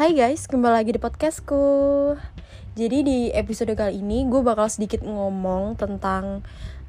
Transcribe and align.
Hai 0.00 0.16
guys, 0.16 0.48
kembali 0.48 0.80
lagi 0.80 0.96
di 0.96 1.00
podcastku. 1.04 1.60
Jadi 2.72 2.98
di 3.04 3.18
episode 3.36 3.76
kali 3.76 4.00
ini 4.00 4.24
gue 4.24 4.40
bakal 4.40 4.72
sedikit 4.72 5.04
ngomong 5.04 5.76
tentang 5.76 6.40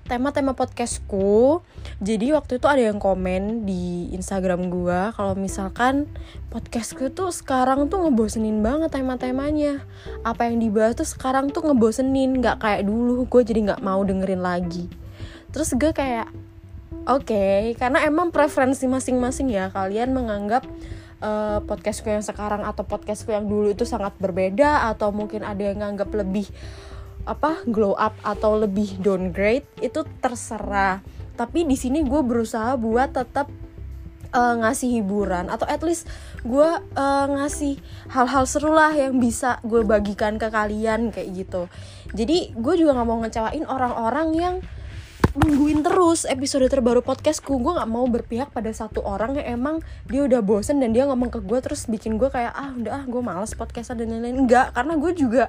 tema-tema 0.07 0.55
podcastku. 0.55 1.59
Jadi 1.99 2.31
waktu 2.31 2.55
itu 2.55 2.71
ada 2.71 2.79
yang 2.79 3.03
komen 3.03 3.67
di 3.67 4.07
Instagram 4.15 4.71
gue 4.71 5.11
Kalau 5.11 5.35
misalkan 5.35 6.07
podcastku 6.55 7.11
tuh 7.11 7.35
sekarang 7.35 7.91
tuh 7.91 8.07
ngebosenin 8.07 8.63
banget 8.63 8.95
tema-temanya. 8.95 9.83
Apa 10.23 10.47
yang 10.47 10.63
dibahas 10.63 10.95
tuh 10.95 11.03
sekarang 11.03 11.51
tuh 11.51 11.67
ngebosenin 11.67 12.39
Gak 12.39 12.63
kayak 12.63 12.87
dulu, 12.87 13.27
gue 13.27 13.41
jadi 13.43 13.75
gak 13.75 13.83
mau 13.83 13.99
dengerin 14.07 14.39
lagi. 14.39 14.87
Terus 15.51 15.75
gue 15.75 15.91
kayak 15.91 16.31
Oke, 17.11 17.33
okay, 17.33 17.59
karena 17.75 18.07
emang 18.07 18.31
preferensi 18.31 18.87
masing-masing 18.87 19.51
ya. 19.51 19.67
Kalian 19.67 20.15
menganggap 20.15 20.63
uh, 21.21 21.63
podcastku 21.63 22.09
yang 22.09 22.25
sekarang 22.25 22.65
atau 22.65 22.83
podcastku 22.83 23.31
yang 23.31 23.47
dulu 23.47 23.71
itu 23.71 23.87
sangat 23.87 24.17
berbeda 24.17 24.91
atau 24.91 25.13
mungkin 25.13 25.45
ada 25.45 25.61
yang 25.61 25.79
nganggap 25.79 26.11
lebih 26.11 26.49
apa 27.23 27.61
glow 27.69 27.93
up 27.93 28.17
atau 28.25 28.57
lebih 28.57 28.97
downgrade 28.97 29.65
itu 29.79 30.01
terserah. 30.19 31.05
Tapi 31.37 31.63
di 31.63 31.77
sini 31.77 32.01
gue 32.01 32.21
berusaha 32.25 32.75
buat 32.75 33.13
tetap 33.13 33.47
uh, 34.33 34.55
ngasih 34.65 35.01
hiburan 35.01 35.47
atau 35.47 35.69
at 35.69 35.81
least 35.85 36.09
gue 36.41 36.69
uh, 36.97 37.25
ngasih 37.29 37.77
hal-hal 38.09 38.43
seru 38.49 38.73
lah 38.73 38.91
yang 38.91 39.21
bisa 39.21 39.61
gue 39.61 39.85
bagikan 39.85 40.41
ke 40.41 40.49
kalian 40.49 41.13
kayak 41.13 41.29
gitu. 41.45 41.69
Jadi 42.11 42.51
gue 42.57 42.73
juga 42.75 42.97
nggak 42.97 43.07
mau 43.07 43.19
ngecewain 43.21 43.65
orang-orang 43.69 44.29
yang 44.35 44.55
nungguin 45.31 45.79
terus 45.79 46.27
episode 46.27 46.67
terbaru 46.67 46.99
podcastku. 46.99 47.55
Gue 47.63 47.71
nggak 47.71 47.87
mau 47.87 48.03
berpihak 48.03 48.51
pada 48.51 48.67
satu 48.75 48.99
orang 48.99 49.39
yang 49.39 49.63
emang 49.63 49.75
dia 50.11 50.27
udah 50.27 50.43
bosen 50.43 50.83
dan 50.83 50.91
dia 50.91 51.07
ngomong 51.07 51.31
ke 51.31 51.39
gue 51.39 51.59
terus 51.63 51.87
bikin 51.87 52.19
gue 52.19 52.27
kayak 52.27 52.51
ah 52.51 52.75
udah 52.75 52.91
ah 52.99 53.03
gue 53.07 53.21
males 53.23 53.55
podcastan 53.55 54.03
dan 54.03 54.11
lain-lain. 54.11 54.43
Enggak 54.43 54.75
karena 54.75 54.93
gue 54.99 55.11
juga 55.15 55.43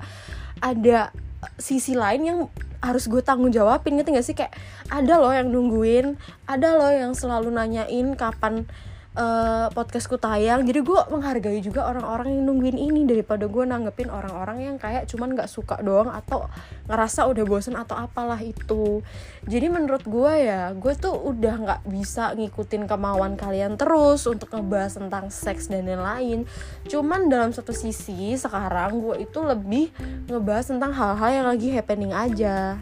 ada 0.63 1.11
sisi 1.59 1.99
lain 1.99 2.23
yang 2.23 2.39
harus 2.79 3.11
gue 3.11 3.19
tanggung 3.27 3.51
jawabin 3.51 3.99
ngerti 3.99 4.11
gak 4.15 4.27
sih? 4.27 4.37
Kayak 4.39 4.55
ada 4.87 5.19
loh 5.19 5.35
yang 5.35 5.51
nungguin 5.51 6.15
ada 6.47 6.79
loh 6.79 6.93
yang 6.95 7.19
selalu 7.19 7.51
nanyain 7.51 8.15
kapan 8.15 8.71
uh, 9.17 9.69
podcastku 9.73 10.17
tayang 10.17 10.65
jadi 10.65 10.81
gue 10.81 11.01
menghargai 11.13 11.61
juga 11.61 11.89
orang-orang 11.89 12.37
yang 12.39 12.45
nungguin 12.49 12.79
ini 12.81 13.05
daripada 13.05 13.45
gue 13.49 13.65
nanggepin 13.65 14.09
orang-orang 14.09 14.73
yang 14.73 14.77
kayak 14.81 15.09
cuman 15.09 15.37
nggak 15.37 15.49
suka 15.51 15.81
doang 15.85 16.09
atau 16.09 16.49
ngerasa 16.89 17.29
udah 17.29 17.45
bosen 17.45 17.77
atau 17.77 17.97
apalah 17.97 18.41
itu. 18.41 19.05
Jadi 19.47 19.67
menurut 19.69 20.05
gue 20.05 20.33
ya 20.49 20.73
gue 20.73 20.93
tuh 20.97 21.13
udah 21.13 21.55
nggak 21.61 21.81
bisa 21.89 22.33
ngikutin 22.37 22.89
kemauan 22.89 23.37
kalian 23.37 23.77
terus 23.77 24.25
untuk 24.29 24.53
ngebahas 24.53 24.99
tentang 24.99 25.29
seks 25.29 25.69
dan 25.69 25.89
lain-lain. 25.89 26.49
Cuman 26.89 27.29
dalam 27.29 27.51
satu 27.53 27.75
sisi 27.75 28.35
sekarang 28.37 29.01
gue 29.03 29.25
itu 29.25 29.39
lebih 29.43 29.93
ngebahas 30.29 30.73
tentang 30.73 30.93
hal-hal 30.95 31.31
yang 31.31 31.47
lagi 31.49 31.69
happening 31.73 32.13
aja 32.15 32.81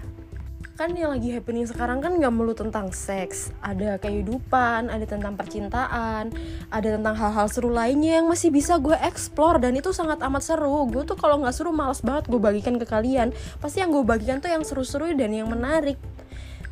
kan 0.80 0.96
yang 0.96 1.12
lagi 1.12 1.28
happening 1.28 1.68
sekarang 1.68 2.00
kan 2.00 2.16
nggak 2.16 2.32
melulu 2.32 2.56
tentang 2.56 2.88
seks. 2.88 3.52
Ada 3.60 4.00
kehidupan 4.00 4.88
ada 4.88 5.04
tentang 5.04 5.36
percintaan 5.36 6.32
ada 6.72 6.88
tentang 6.96 7.12
hal-hal 7.20 7.52
seru 7.52 7.68
lainnya 7.68 8.24
yang 8.24 8.32
masih 8.32 8.48
bisa 8.48 8.80
gue 8.80 8.96
explore. 9.04 9.60
Dan 9.60 9.76
itu 9.76 9.92
sangat 9.92 10.24
amat 10.24 10.40
seru. 10.40 10.88
Gue 10.88 11.04
tuh 11.04 11.20
kalau 11.20 11.36
nggak 11.44 11.52
seru 11.52 11.68
males 11.68 12.00
banget 12.00 12.32
gue 12.32 12.40
bagikan 12.40 12.80
ke 12.80 12.88
kalian. 12.88 13.36
Pasti 13.60 13.84
yang 13.84 13.92
gue 13.92 14.00
bagikan 14.08 14.40
tuh 14.40 14.48
yang 14.48 14.64
seru-seru 14.64 15.12
dan 15.12 15.36
yang 15.36 15.52
menarik. 15.52 16.00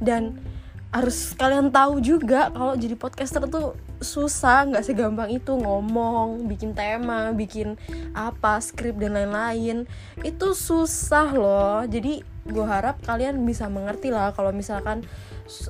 Dan 0.00 0.40
harus 0.88 1.36
kalian 1.36 1.68
tahu 1.68 2.00
juga 2.00 2.48
kalau 2.48 2.72
jadi 2.72 2.96
podcaster 2.96 3.44
tuh 3.44 3.76
susah 4.00 4.72
nggak 4.72 4.88
segampang 4.88 5.28
itu 5.28 5.52
ngomong 5.52 6.48
bikin 6.48 6.72
tema 6.72 7.28
bikin 7.36 7.76
apa 8.16 8.56
skrip 8.64 8.96
dan 8.96 9.20
lain-lain. 9.20 9.84
Itu 10.24 10.56
susah 10.56 11.28
loh. 11.36 11.84
Jadi 11.84 12.37
gue 12.48 12.64
harap 12.64 12.98
kalian 13.04 13.44
bisa 13.44 13.68
mengerti 13.68 14.08
lah 14.08 14.32
kalau 14.32 14.50
misalkan 14.50 15.04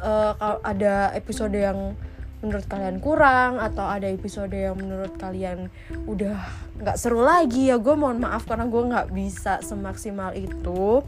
uh, 0.03 0.59
ada 0.63 1.11
episode 1.15 1.55
yang 1.55 1.99
menurut 2.39 2.71
kalian 2.71 3.03
kurang 3.03 3.59
atau 3.59 3.83
ada 3.83 4.07
episode 4.07 4.55
yang 4.55 4.79
menurut 4.79 5.11
kalian 5.19 5.75
udah 6.07 6.39
nggak 6.79 6.95
seru 6.95 7.27
lagi 7.27 7.67
ya 7.67 7.83
gue 7.83 7.95
mohon 7.99 8.23
maaf 8.23 8.47
karena 8.47 8.71
gue 8.71 8.83
nggak 8.83 9.09
bisa 9.11 9.59
semaksimal 9.59 10.35
itu. 10.39 11.03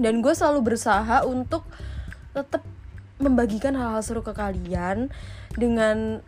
Dan 0.00 0.24
gue 0.24 0.32
selalu 0.32 0.72
berusaha 0.72 1.24
untuk 1.28 1.64
tetap 2.32 2.64
membagikan 3.20 3.76
hal-hal 3.76 4.00
seru 4.04 4.20
ke 4.24 4.32
kalian 4.32 5.08
dengan 5.56 6.20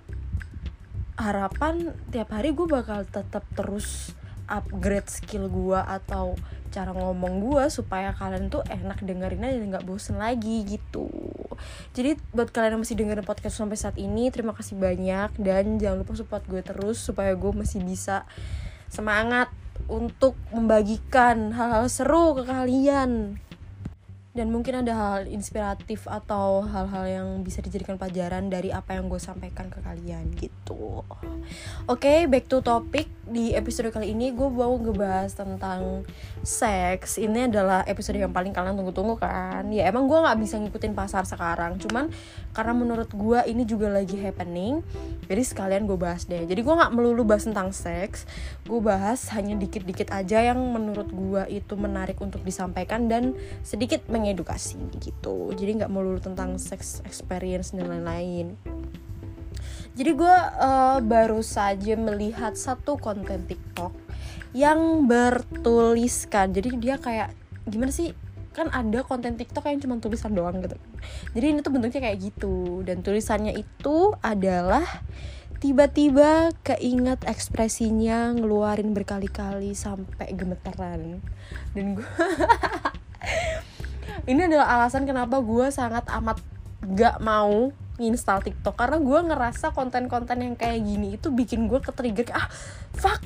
harapan 1.21 1.93
tiap 2.13 2.33
hari 2.33 2.57
gue 2.57 2.65
bakal 2.65 3.05
tetap 3.05 3.45
terus 3.53 4.17
upgrade 4.49 5.09
skill 5.13 5.53
gue 5.53 5.77
atau 5.77 6.33
cara 6.69 6.93
ngomong 6.93 7.41
gue 7.43 7.65
supaya 7.73 8.13
kalian 8.13 8.53
tuh 8.53 8.63
enak 8.69 9.01
dengerinnya 9.03 9.53
dan 9.53 9.73
nggak 9.73 9.85
bosen 9.89 10.21
lagi 10.21 10.65
gitu. 10.69 11.09
Jadi 11.97 12.21
buat 12.31 12.53
kalian 12.53 12.79
yang 12.79 12.83
masih 12.85 12.97
dengerin 12.97 13.27
podcast 13.27 13.59
sampai 13.59 13.81
saat 13.81 13.97
ini 13.97 14.29
terima 14.29 14.53
kasih 14.53 14.77
banyak. 14.79 15.35
Dan 15.41 15.81
jangan 15.81 16.05
lupa 16.05 16.15
support 16.15 16.45
gue 16.47 16.61
terus 16.63 17.01
supaya 17.01 17.33
gue 17.35 17.53
masih 17.57 17.81
bisa 17.83 18.29
semangat 18.89 19.49
untuk 19.89 20.37
membagikan 20.53 21.57
hal-hal 21.57 21.89
seru 21.89 22.37
ke 22.37 22.45
kalian 22.45 23.41
dan 24.39 24.55
mungkin 24.55 24.87
ada 24.87 24.95
hal 24.95 25.27
inspiratif 25.27 26.07
atau 26.07 26.63
hal-hal 26.63 27.05
yang 27.11 27.29
bisa 27.43 27.59
dijadikan 27.59 27.99
pelajaran 27.99 28.47
dari 28.47 28.71
apa 28.71 28.95
yang 28.95 29.11
gue 29.11 29.19
sampaikan 29.19 29.67
ke 29.67 29.83
kalian 29.83 30.31
gitu. 30.39 31.03
Oke 31.03 31.43
okay, 31.91 32.19
back 32.31 32.47
to 32.47 32.63
topic. 32.63 33.11
Di 33.29 33.53
episode 33.53 33.91
kali 33.93 34.15
ini 34.15 34.33
gue 34.33 34.47
mau 34.47 34.73
ngebahas 34.79 35.35
tentang 35.35 36.07
seks. 36.47 37.19
Ini 37.19 37.51
adalah 37.51 37.83
episode 37.85 38.17
yang 38.17 38.31
paling 38.31 38.55
kalian 38.55 38.79
tunggu-tunggu 38.79 39.19
kan? 39.19 39.67
Ya 39.75 39.91
emang 39.91 40.07
gue 40.07 40.17
nggak 40.17 40.39
bisa 40.39 40.55
ngikutin 40.63 40.95
pasar 40.95 41.27
sekarang. 41.27 41.83
Cuman 41.83 42.09
karena 42.55 42.73
menurut 42.79 43.11
gue 43.11 43.43
ini 43.51 43.67
juga 43.67 43.91
lagi 43.91 44.17
happening 44.23 44.87
jadi 45.27 45.43
sekalian 45.43 45.91
gue 45.91 45.99
bahas 45.99 46.31
deh. 46.31 46.47
Jadi 46.47 46.63
gue 46.63 46.75
nggak 46.79 46.95
melulu 46.95 47.27
bahas 47.27 47.43
tentang 47.43 47.75
seks. 47.75 48.23
Gue 48.63 48.79
bahas 48.79 49.29
hanya 49.35 49.59
dikit-dikit 49.59 50.15
aja 50.15 50.41
yang 50.41 50.63
menurut 50.63 51.11
gue 51.11 51.43
itu 51.59 51.75
menarik 51.75 52.17
untuk 52.23 52.47
disampaikan 52.47 53.11
dan 53.11 53.35
sedikit 53.67 54.07
meng 54.07 54.28
mengedukasi 54.29 54.77
gitu. 55.01 55.57
Jadi 55.57 55.81
nggak 55.81 55.89
melulu 55.89 56.21
tentang 56.21 56.61
sex 56.61 57.01
experience 57.09 57.73
dan 57.73 57.89
lain-lain. 57.89 58.61
Jadi 59.97 60.11
gue 60.15 60.37
uh, 60.61 61.01
baru 61.03 61.41
saja 61.41 61.97
melihat 61.97 62.55
satu 62.55 63.01
konten 63.01 63.49
TikTok 63.49 63.91
yang 64.53 65.09
bertuliskan. 65.09 66.53
Jadi 66.53 66.77
dia 66.79 67.01
kayak 67.01 67.33
gimana 67.67 67.91
sih? 67.91 68.13
Kan 68.55 68.71
ada 68.71 69.03
konten 69.03 69.35
TikTok 69.35 69.67
yang 69.67 69.83
cuma 69.83 69.99
tulisan 69.99 70.37
doang 70.37 70.63
gitu. 70.63 70.77
Jadi 71.35 71.47
ini 71.51 71.59
tuh 71.65 71.73
bentuknya 71.75 72.05
kayak 72.05 72.19
gitu. 72.21 72.87
Dan 72.87 73.03
tulisannya 73.03 73.59
itu 73.59 74.15
adalah 74.23 74.87
tiba-tiba 75.59 76.55
keinget 76.63 77.27
ekspresinya 77.27 78.31
ngeluarin 78.39 78.95
berkali-kali 78.95 79.75
sampai 79.75 80.31
gemeteran. 80.39 81.19
Dan 81.75 81.99
gue 81.99 82.07
ini 84.29 84.45
adalah 84.45 84.77
alasan 84.77 85.09
kenapa 85.09 85.41
gue 85.41 85.73
sangat 85.73 86.05
amat 86.13 86.45
gak 86.85 87.19
mau 87.25 87.73
install 87.97 88.45
TikTok. 88.45 88.77
Karena 88.77 89.01
gue 89.01 89.21
ngerasa 89.33 89.73
konten-konten 89.73 90.39
yang 90.45 90.55
kayak 90.55 90.85
gini 90.85 91.17
itu 91.17 91.33
bikin 91.33 91.67
gue 91.67 91.81
ke 91.81 91.91
trigger 91.91 92.31
ah 92.37 92.47
fuck 92.95 93.25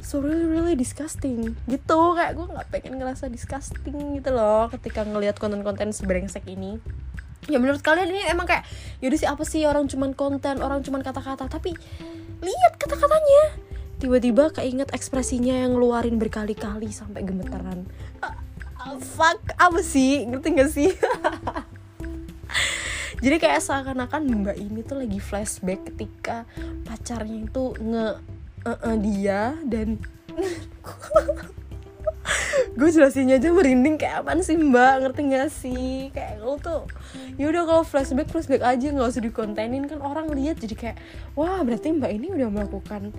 so 0.00 0.24
really 0.24 0.48
really 0.48 0.74
disgusting. 0.74 1.52
Gitu 1.68 2.00
kayak 2.16 2.32
gue 2.34 2.46
nggak 2.48 2.66
pengen 2.72 2.96
ngerasa 2.96 3.28
disgusting 3.28 4.18
gitu 4.18 4.30
loh 4.32 4.72
ketika 4.72 5.04
ngelihat 5.04 5.36
konten-konten 5.36 5.92
sebrengsek 5.92 6.48
ini. 6.48 6.80
Ya 7.46 7.60
menurut 7.60 7.84
kalian 7.84 8.08
ini 8.08 8.24
emang 8.28 8.48
kayak 8.48 8.64
yaudah 9.04 9.18
sih 9.20 9.28
apa 9.28 9.44
sih 9.44 9.62
orang 9.68 9.84
cuman 9.86 10.16
konten 10.16 10.64
orang 10.64 10.80
cuman 10.80 11.04
kata-kata. 11.04 11.44
Tapi 11.46 11.76
lihat 12.40 12.72
kata-katanya. 12.80 13.68
Tiba-tiba 13.98 14.54
keinget 14.54 14.94
ekspresinya 14.94 15.58
yang 15.58 15.74
ngeluarin 15.74 16.22
berkali-kali 16.22 16.86
sampai 16.94 17.26
gemeteran 17.26 17.82
fuck 18.96 19.40
apa 19.60 19.80
sih? 19.84 20.24
Ngerti 20.24 20.48
gak 20.56 20.72
sih? 20.72 20.90
Jadi 23.24 23.36
kayak 23.42 23.60
seakan-akan 23.60 24.46
mbak 24.46 24.56
ini 24.62 24.86
tuh 24.86 25.02
lagi 25.02 25.18
flashback 25.18 25.90
ketika 25.90 26.46
pacarnya 26.86 27.50
itu 27.50 27.74
nge 27.82 28.06
uh 28.62 28.70
-uh 28.70 28.96
dia 28.98 29.58
dan 29.66 29.98
gue 32.78 32.88
jelasinnya 32.94 33.42
aja 33.42 33.50
merinding 33.50 33.98
kayak 33.98 34.22
apa 34.22 34.38
sih 34.38 34.54
mbak? 34.54 35.02
Ngerti 35.02 35.20
gak 35.34 35.50
sih? 35.50 36.14
Kayak 36.14 36.46
lo 36.46 36.54
tuh 36.62 36.86
yaudah 37.34 37.66
kalau 37.66 37.82
flashback 37.82 38.30
flashback 38.30 38.62
aja 38.62 38.86
nggak 38.94 39.10
usah 39.10 39.22
dikontenin. 39.22 39.90
Kan 39.90 39.98
orang 39.98 40.30
lihat 40.30 40.62
jadi 40.62 40.74
kayak 40.78 40.96
wah 41.34 41.58
berarti 41.66 41.90
mbak 41.90 42.14
ini 42.14 42.30
udah 42.30 42.48
melakukan 42.54 43.10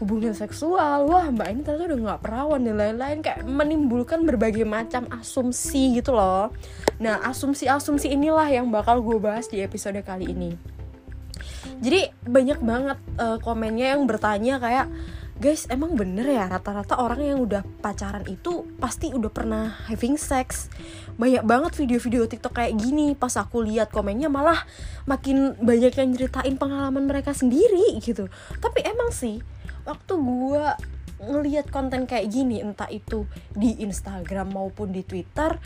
hubungan 0.00 0.32
seksual. 0.32 1.06
Wah 1.06 1.28
mbak 1.28 1.48
ini 1.52 1.60
ternyata 1.60 1.92
udah 1.92 2.00
nggak 2.08 2.22
perawan 2.24 2.60
dan 2.64 2.76
lain-lain. 2.80 3.18
Kayak 3.20 3.44
menimbulkan 3.44 4.24
berbagai 4.24 4.64
macam 4.64 5.06
asumsi 5.12 6.00
gitu 6.00 6.16
loh. 6.16 6.50
Nah 6.98 7.20
asumsi-asumsi 7.28 8.10
inilah 8.10 8.48
yang 8.48 8.72
bakal 8.72 9.04
gue 9.04 9.20
bahas 9.20 9.46
di 9.46 9.60
episode 9.60 10.00
kali 10.00 10.32
ini. 10.32 10.56
Jadi 11.80 12.12
banyak 12.24 12.60
banget 12.60 12.98
uh, 13.20 13.36
komennya 13.40 13.96
yang 13.96 14.04
bertanya 14.04 14.60
kayak 14.60 14.88
guys 15.40 15.64
emang 15.72 15.96
bener 15.96 16.28
ya 16.28 16.44
rata-rata 16.52 17.00
orang 17.00 17.24
yang 17.24 17.40
udah 17.40 17.64
pacaran 17.80 18.28
itu 18.28 18.68
pasti 18.76 19.08
udah 19.08 19.32
pernah 19.32 19.72
having 19.88 20.20
sex? 20.20 20.68
Banyak 21.16 21.44
banget 21.48 21.72
video-video 21.80 22.28
TikTok 22.28 22.56
kayak 22.56 22.76
gini. 22.76 23.16
Pas 23.16 23.32
aku 23.40 23.64
lihat 23.64 23.88
komennya 23.88 24.28
malah 24.28 24.64
makin 25.08 25.56
banyak 25.56 25.96
yang 25.96 26.12
ceritain 26.12 26.56
pengalaman 26.60 27.08
mereka 27.08 27.32
sendiri 27.32 27.96
gitu. 28.00 28.28
Tapi 28.60 28.84
emang 28.84 29.12
sih 29.12 29.40
waktu 29.84 30.12
gue 30.16 30.64
ngelihat 31.20 31.68
konten 31.68 32.08
kayak 32.08 32.32
gini 32.32 32.64
entah 32.64 32.88
itu 32.88 33.28
di 33.52 33.76
Instagram 33.84 34.56
maupun 34.56 34.88
di 34.90 35.04
Twitter 35.04 35.60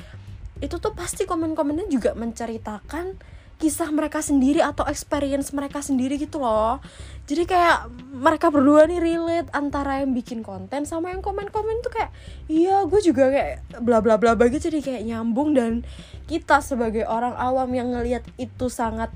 itu 0.58 0.76
tuh 0.78 0.94
pasti 0.94 1.26
komen-komennya 1.26 1.86
juga 1.90 2.14
menceritakan 2.18 3.34
kisah 3.54 3.86
mereka 3.94 4.18
sendiri 4.18 4.58
atau 4.58 4.82
experience 4.90 5.54
mereka 5.54 5.78
sendiri 5.78 6.18
gitu 6.18 6.42
loh. 6.42 6.82
Jadi 7.24 7.46
kayak 7.46 7.86
mereka 8.12 8.50
berdua 8.50 8.84
nih 8.90 8.98
relate 8.98 9.48
antara 9.54 10.02
yang 10.02 10.10
bikin 10.12 10.42
konten 10.42 10.84
sama 10.84 11.14
yang 11.14 11.22
komen-komen 11.22 11.80
tuh 11.80 11.92
kayak 11.94 12.10
iya 12.50 12.82
gue 12.84 13.00
juga 13.00 13.30
kayak 13.30 13.80
bla 13.80 14.02
bla 14.04 14.18
bla 14.20 14.34
begitu 14.36 14.68
jadi 14.68 14.80
kayak 14.82 15.02
nyambung 15.06 15.56
dan 15.56 15.86
kita 16.28 16.60
sebagai 16.60 17.06
orang 17.08 17.32
awam 17.38 17.70
yang 17.72 17.94
ngelihat 17.94 18.26
itu 18.36 18.68
sangat 18.68 19.08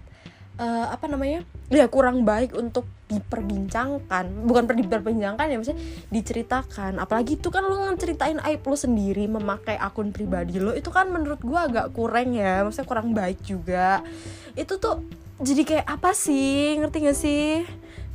uh, 0.58 0.86
apa 0.92 1.06
namanya? 1.08 1.46
Ya 1.72 1.86
kurang 1.88 2.26
baik 2.26 2.52
untuk 2.52 2.84
diperbincangkan. 3.08 4.44
Bukan 4.44 4.68
diperbincangkan 4.68 5.46
ya 5.48 5.56
maksudnya 5.56 5.80
diceritakan. 6.12 7.00
Apalagi 7.00 7.40
itu 7.40 7.48
kan 7.48 7.64
lo 7.64 7.78
ngeceritain 7.78 8.42
aib 8.44 8.62
lo 8.66 8.76
sendiri 8.76 9.24
memakai 9.30 9.78
akun 9.80 10.12
pribadi 10.12 10.60
lo 10.60 10.76
itu 10.76 10.92
kan 10.92 11.08
menurut 11.08 11.40
gue 11.40 11.58
agak 11.58 11.94
kurang 11.94 12.36
ya. 12.36 12.66
Maksudnya 12.66 12.88
kurang 12.88 13.16
baik 13.16 13.40
juga. 13.46 14.04
Itu 14.58 14.76
tuh 14.76 15.06
jadi 15.40 15.62
kayak 15.64 15.86
apa 15.86 16.10
sih? 16.12 16.76
Ngerti 16.82 16.96
gak 17.06 17.18
sih? 17.18 17.62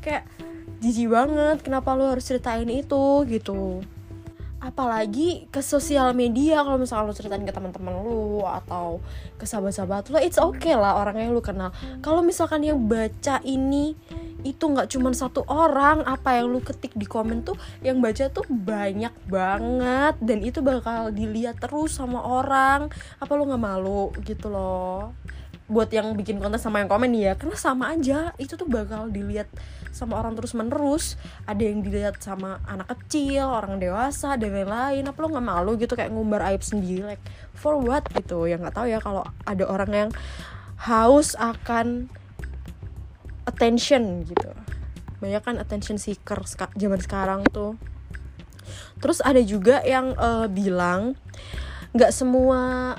Kayak 0.03 0.27
jijik 0.83 1.15
banget 1.15 1.63
kenapa 1.63 1.95
lo 1.95 2.11
harus 2.11 2.27
ceritain 2.27 2.67
itu 2.67 3.23
gitu 3.31 3.79
apalagi 4.63 5.51
ke 5.51 5.59
sosial 5.59 6.15
media 6.15 6.63
kalau 6.63 6.79
misalnya 6.79 7.11
lo 7.11 7.13
ceritain 7.13 7.43
ke 7.43 7.51
teman-teman 7.51 7.99
lo 7.99 8.47
atau 8.47 9.03
ke 9.35 9.43
sahabat-sahabat 9.43 10.07
lo 10.07 10.23
it's 10.23 10.39
okay 10.39 10.71
lah 10.71 10.95
orang 10.95 11.19
yang 11.19 11.35
lo 11.35 11.43
kenal. 11.43 11.75
Kalau 11.99 12.23
misalkan 12.23 12.63
yang 12.63 12.79
baca 12.87 13.43
ini 13.43 13.93
itu 14.43 14.63
nggak 14.63 14.91
cuma 14.91 15.11
satu 15.15 15.43
orang 15.47 16.03
apa 16.03 16.39
yang 16.39 16.51
lu 16.51 16.59
ketik 16.59 16.91
di 16.95 17.07
komen 17.07 17.47
tuh 17.47 17.55
yang 17.79 17.99
baca 18.03 18.27
tuh 18.31 18.47
banyak 18.47 19.11
banget. 19.27 20.15
Dan 20.19 20.43
itu 20.43 20.59
bakal 20.59 21.11
dilihat 21.11 21.59
terus 21.59 21.99
sama 21.99 22.23
orang. 22.23 22.91
Apa 23.19 23.31
lu 23.35 23.47
nggak 23.47 23.63
malu? 23.63 24.11
Gitu 24.23 24.51
loh. 24.51 25.15
Buat 25.71 25.95
yang 25.95 26.11
bikin 26.15 26.43
konten 26.43 26.59
sama 26.59 26.83
yang 26.83 26.91
komen 26.91 27.15
ya. 27.15 27.39
Karena 27.39 27.55
sama 27.55 27.95
aja 27.95 28.35
itu 28.35 28.59
tuh 28.59 28.67
bakal 28.67 29.07
dilihat 29.11 29.47
sama 29.93 30.19
orang 30.19 30.33
terus 30.33 30.57
menerus 30.57 31.15
ada 31.45 31.61
yang 31.61 31.85
dilihat 31.85 32.17
sama 32.19 32.59
anak 32.65 32.91
kecil 32.97 33.47
orang 33.47 33.77
dewasa 33.77 34.35
dan 34.35 34.51
lain-lain. 34.51 35.05
Apa 35.05 35.17
lo 35.21 35.27
nggak 35.31 35.45
malu 35.45 35.77
gitu 35.77 35.93
kayak 35.93 36.09
ngumbar 36.09 36.41
aib 36.51 36.65
sendiri? 36.65 37.15
Like 37.15 37.23
for 37.53 37.77
what 37.77 38.03
gitu? 38.11 38.49
Ya 38.49 38.57
nggak 38.57 38.73
tahu 38.73 38.89
ya 38.89 38.97
kalau 38.99 39.23
ada 39.45 39.63
orang 39.69 39.91
yang 39.93 40.09
haus 40.83 41.37
akan 41.37 42.09
attention 43.45 44.25
gitu. 44.25 44.51
Banyak 45.21 45.45
kan 45.45 45.55
attention 45.61 46.01
seeker 46.01 46.41
zaman 46.75 46.99
sekarang 46.99 47.45
tuh. 47.53 47.77
Terus 48.99 49.21
ada 49.21 49.39
juga 49.39 49.79
yang 49.85 50.17
uh, 50.17 50.49
bilang 50.49 51.15
nggak 51.93 52.09
semua 52.09 52.97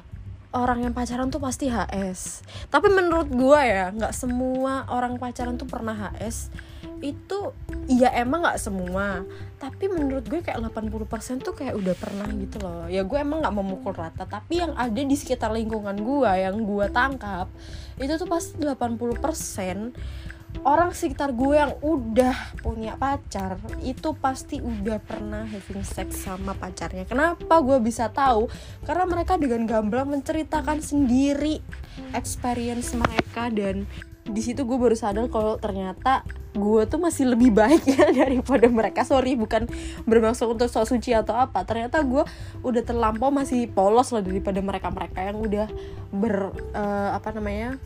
orang 0.54 0.86
yang 0.86 0.94
pacaran 0.94 1.28
tuh 1.34 1.42
pasti 1.42 1.66
HS 1.66 2.46
tapi 2.70 2.86
menurut 2.86 3.26
gue 3.26 3.60
ya 3.60 3.90
nggak 3.90 4.14
semua 4.14 4.86
orang 4.86 5.18
pacaran 5.18 5.58
tuh 5.58 5.66
pernah 5.66 5.92
HS 5.98 6.54
itu 7.04 7.52
iya 7.84 8.08
emang 8.16 8.40
nggak 8.48 8.56
semua. 8.56 9.28
Tapi 9.60 9.92
menurut 9.92 10.24
gue 10.24 10.40
kayak 10.40 10.56
80% 10.72 11.44
tuh 11.44 11.52
kayak 11.52 11.76
udah 11.76 11.94
pernah 12.00 12.28
gitu 12.32 12.56
loh. 12.64 12.88
Ya 12.88 13.04
gue 13.04 13.18
emang 13.20 13.44
nggak 13.44 13.56
memukul 13.56 13.92
rata 13.92 14.24
tapi 14.24 14.64
yang 14.64 14.72
ada 14.72 14.96
di 14.96 15.12
sekitar 15.12 15.52
lingkungan 15.52 16.00
gue 16.00 16.30
yang 16.32 16.64
gue 16.64 16.86
tangkap 16.88 17.52
itu 18.00 18.16
tuh 18.16 18.26
pasti 18.26 18.64
80% 18.64 19.92
orang 20.62 20.94
sekitar 20.94 21.34
gue 21.34 21.58
yang 21.58 21.74
udah 21.82 22.62
punya 22.62 22.94
pacar 22.94 23.58
itu 23.82 24.14
pasti 24.14 24.62
udah 24.62 25.02
pernah 25.02 25.42
having 25.42 25.82
sex 25.82 26.22
sama 26.22 26.54
pacarnya. 26.54 27.02
Kenapa 27.04 27.58
gue 27.58 27.82
bisa 27.82 28.06
tahu? 28.08 28.46
Karena 28.86 29.04
mereka 29.10 29.34
dengan 29.34 29.66
gamblang 29.66 30.06
menceritakan 30.14 30.78
sendiri 30.78 31.58
experience 32.14 32.94
mereka 32.94 33.50
dan 33.50 33.90
di 34.24 34.40
situ 34.40 34.64
gue 34.64 34.78
baru 34.80 34.96
sadar 34.96 35.28
kalau 35.28 35.60
ternyata 35.60 36.24
gue 36.56 36.82
tuh 36.88 36.96
masih 36.96 37.28
lebih 37.28 37.52
baik 37.52 37.84
ya 37.94 38.08
daripada 38.10 38.66
mereka. 38.72 39.04
Sorry 39.04 39.36
bukan 39.36 39.68
bermaksud 40.08 40.56
untuk 40.56 40.68
sok 40.72 40.88
suci 40.88 41.12
atau 41.12 41.36
apa. 41.36 41.62
Ternyata 41.68 42.00
gue 42.02 42.24
udah 42.64 42.82
terlampau 42.82 43.28
masih 43.28 43.68
polos 43.68 44.10
lah 44.10 44.24
daripada 44.24 44.58
mereka 44.64 44.88
mereka 44.88 45.20
yang 45.22 45.38
udah 45.40 45.66
ber 46.08 46.56
uh, 46.72 47.10
apa 47.16 47.30
namanya 47.36 47.76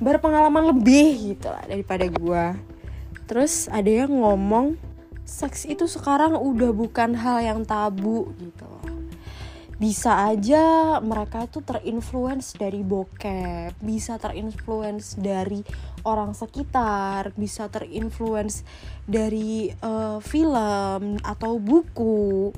berpengalaman 0.00 0.72
lebih 0.74 1.36
gitu 1.36 1.52
lah 1.52 1.62
daripada 1.68 2.08
gue 2.08 2.44
terus 3.28 3.70
ada 3.70 3.86
yang 3.86 4.10
ngomong 4.10 4.74
seks 5.22 5.68
itu 5.68 5.86
sekarang 5.86 6.34
udah 6.34 6.74
bukan 6.74 7.14
hal 7.14 7.38
yang 7.38 7.60
tabu 7.62 8.32
gitu 8.40 8.66
bisa 9.80 10.28
aja 10.28 11.00
mereka 11.00 11.48
tuh 11.48 11.64
terinfluence 11.64 12.52
dari 12.60 12.84
bokep 12.84 13.80
bisa 13.80 14.20
terinfluence 14.20 15.16
dari 15.16 15.64
orang 16.04 16.36
sekitar 16.36 17.32
bisa 17.32 17.72
terinfluence 17.72 18.60
dari 19.08 19.72
uh, 19.80 20.20
film 20.20 21.16
atau 21.24 21.56
buku. 21.56 22.52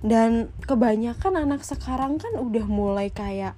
Dan 0.00 0.48
kebanyakan 0.64 1.44
anak 1.44 1.60
sekarang 1.60 2.16
kan 2.16 2.38
udah 2.40 2.64
mulai 2.64 3.12
kayak 3.12 3.52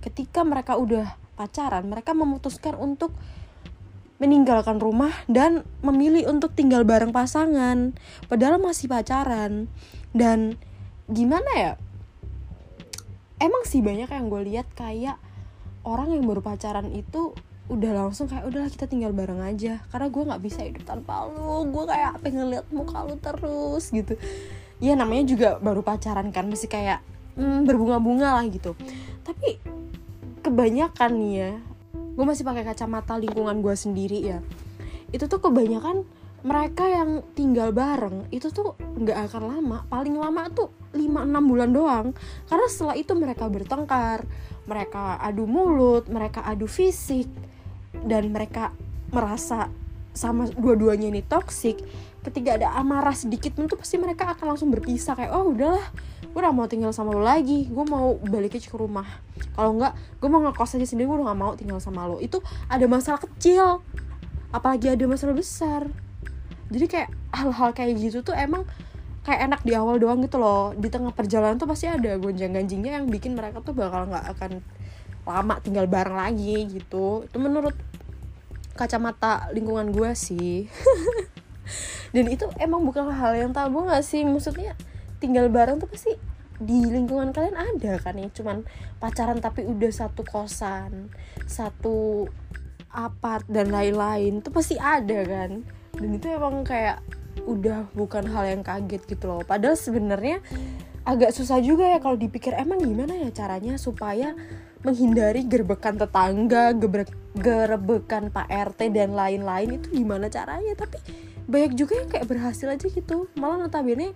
ketika 0.00 0.40
mereka 0.40 0.80
udah 0.80 1.18
pacaran 1.36 1.84
mereka 1.84 2.16
memutuskan 2.16 2.78
untuk 2.80 3.12
meninggalkan 4.22 4.78
rumah 4.78 5.10
dan 5.26 5.66
memilih 5.82 6.30
untuk 6.30 6.54
tinggal 6.54 6.86
bareng 6.86 7.10
pasangan 7.10 7.92
padahal 8.30 8.62
masih 8.62 8.88
pacaran. 8.88 9.68
Dan 10.16 10.56
gimana 11.10 11.50
ya 11.58 11.72
emang 13.42 13.66
sih 13.66 13.82
banyak 13.82 14.06
yang 14.06 14.26
gue 14.30 14.42
lihat 14.54 14.70
kayak 14.78 15.18
orang 15.82 16.14
yang 16.14 16.22
baru 16.22 16.40
pacaran 16.40 16.88
itu 16.94 17.34
udah 17.70 17.90
langsung 17.94 18.30
kayak 18.30 18.46
udahlah 18.46 18.70
kita 18.70 18.86
tinggal 18.86 19.10
bareng 19.10 19.42
aja. 19.42 19.82
Karena 19.90 20.06
gue 20.06 20.22
nggak 20.22 20.42
bisa 20.42 20.60
hidup 20.62 20.86
tanpa 20.86 21.26
lu. 21.26 21.66
Gue 21.74 21.84
kayak 21.90 22.22
pengen 22.22 22.54
lihat 22.54 22.70
muka 22.70 23.02
lu 23.02 23.18
terus 23.18 23.90
gitu. 23.90 24.14
Ya 24.78 24.94
namanya 24.94 25.26
juga 25.26 25.48
baru 25.58 25.82
pacaran 25.82 26.30
kan 26.30 26.46
masih 26.46 26.70
kayak 26.70 27.02
hmm, 27.34 27.66
berbunga-bunga 27.66 28.38
lah 28.38 28.46
gitu. 28.46 28.78
Tapi 29.26 29.58
kebanyakan 30.42 31.10
nih 31.22 31.34
ya 31.34 31.52
gue 32.12 32.24
masih 32.28 32.44
pakai 32.44 32.66
kacamata 32.66 33.16
lingkungan 33.16 33.64
gue 33.64 33.72
sendiri 33.72 34.18
ya 34.20 34.38
itu 35.14 35.24
tuh 35.30 35.40
kebanyakan 35.40 36.04
mereka 36.42 36.84
yang 36.90 37.22
tinggal 37.38 37.70
bareng 37.70 38.26
itu 38.34 38.50
tuh 38.50 38.74
nggak 38.98 39.30
akan 39.30 39.42
lama. 39.46 39.78
Paling 39.86 40.18
lama 40.18 40.50
tuh 40.50 40.74
5-6 40.92 41.50
bulan 41.50 41.70
doang. 41.72 42.06
Karena 42.46 42.66
setelah 42.68 42.96
itu 42.96 43.12
mereka 43.16 43.48
bertengkar 43.48 44.24
mereka 44.66 45.18
adu 45.18 45.46
mulut 45.46 46.06
mereka 46.06 46.46
adu 46.46 46.70
fisik 46.70 47.26
dan 48.06 48.30
mereka 48.30 48.70
merasa 49.10 49.68
sama 50.12 50.46
dua-duanya 50.48 51.08
ini 51.08 51.24
toksik 51.24 51.80
ketika 52.22 52.60
ada 52.60 52.68
amarah 52.78 53.16
sedikit 53.16 53.56
pun 53.56 53.66
tuh 53.66 53.80
pasti 53.80 53.98
mereka 53.98 54.30
akan 54.36 54.54
langsung 54.54 54.70
berpisah 54.70 55.18
kayak 55.18 55.32
oh 55.34 55.50
udahlah 55.50 55.82
gue 56.22 56.38
udah 56.38 56.54
mau 56.54 56.70
tinggal 56.70 56.94
sama 56.94 57.10
lo 57.10 57.24
lagi 57.24 57.66
gue 57.66 57.84
mau 57.88 58.16
balik 58.22 58.56
ke 58.56 58.76
rumah. 58.76 59.04
Kalau 59.52 59.76
enggak 59.76 59.92
gue 60.22 60.28
mau 60.30 60.40
ngekos 60.46 60.78
aja 60.78 60.86
sendiri 60.86 61.10
gue 61.10 61.16
udah 61.18 61.34
gak 61.34 61.40
mau 61.40 61.52
tinggal 61.58 61.78
sama 61.82 62.06
lo. 62.06 62.22
Itu 62.22 62.40
ada 62.70 62.86
masalah 62.86 63.20
kecil 63.20 63.82
apalagi 64.54 64.94
ada 64.94 65.04
masalah 65.04 65.34
besar. 65.34 65.90
Jadi 66.72 66.86
kayak 66.88 67.10
hal-hal 67.34 67.74
kayak 67.76 68.00
gitu 68.00 68.24
tuh 68.24 68.32
emang 68.32 68.64
kayak 69.22 69.40
enak 69.50 69.60
di 69.62 69.72
awal 69.78 69.98
doang 70.02 70.22
gitu 70.22 70.38
loh. 70.38 70.74
Di 70.74 70.90
tengah 70.90 71.14
perjalanan 71.14 71.58
tuh 71.58 71.70
pasti 71.70 71.86
ada 71.86 72.18
gonjang 72.18 72.54
ganjingnya 72.54 73.00
yang 73.00 73.06
bikin 73.06 73.38
mereka 73.38 73.62
tuh 73.62 73.74
bakal 73.74 74.10
nggak 74.10 74.26
akan 74.38 74.62
lama 75.22 75.54
tinggal 75.62 75.86
bareng 75.86 76.18
lagi 76.18 76.66
gitu. 76.66 77.26
Itu 77.26 77.38
menurut 77.38 77.74
kacamata 78.74 79.50
lingkungan 79.54 79.94
gue 79.94 80.10
sih. 80.18 80.66
Dan 82.14 82.28
itu 82.28 82.44
emang 82.60 82.84
bukan 82.84 83.08
hal 83.08 83.32
yang 83.38 83.54
tabu 83.54 83.86
gak 83.88 84.04
sih? 84.04 84.26
Maksudnya 84.26 84.76
tinggal 85.22 85.48
bareng 85.48 85.80
tuh 85.80 85.88
pasti 85.88 86.12
di 86.62 86.84
lingkungan 86.84 87.32
kalian 87.32 87.56
ada 87.56 87.96
kan 88.02 88.18
ya. 88.18 88.28
Cuman 88.28 88.66
pacaran 88.98 89.38
tapi 89.40 89.64
udah 89.64 89.88
satu 89.88 90.26
kosan 90.26 91.08
satu 91.48 92.28
apart 92.92 93.48
dan 93.48 93.72
lain-lain 93.72 94.44
tuh 94.44 94.52
pasti 94.52 94.76
ada 94.76 95.24
kan. 95.24 95.64
Dan 95.96 96.10
itu 96.12 96.26
emang 96.28 96.66
kayak 96.66 97.00
udah 97.46 97.90
bukan 97.92 98.24
hal 98.30 98.44
yang 98.58 98.62
kaget 98.62 99.02
gitu 99.06 99.30
loh. 99.30 99.42
Padahal 99.42 99.74
sebenarnya 99.74 100.38
agak 101.02 101.34
susah 101.34 101.58
juga 101.58 101.82
ya 101.86 101.98
kalau 101.98 102.14
dipikir 102.14 102.54
emang 102.54 102.78
gimana 102.78 103.18
ya 103.18 103.30
caranya 103.34 103.74
supaya 103.74 104.38
menghindari 104.82 105.46
gerbekan 105.46 105.94
tetangga, 105.98 106.74
gebekan 106.74 108.30
Pak 108.30 108.48
RT 108.50 108.80
dan 108.94 109.14
lain-lain? 109.14 109.78
Itu 109.78 109.94
gimana 109.94 110.26
caranya? 110.30 110.74
Tapi 110.74 110.98
banyak 111.46 111.72
juga 111.74 111.98
yang 112.02 112.08
kayak 112.10 112.26
berhasil 112.26 112.66
aja 112.70 112.86
gitu. 112.86 113.26
Malah 113.38 113.66
notabene 113.66 114.14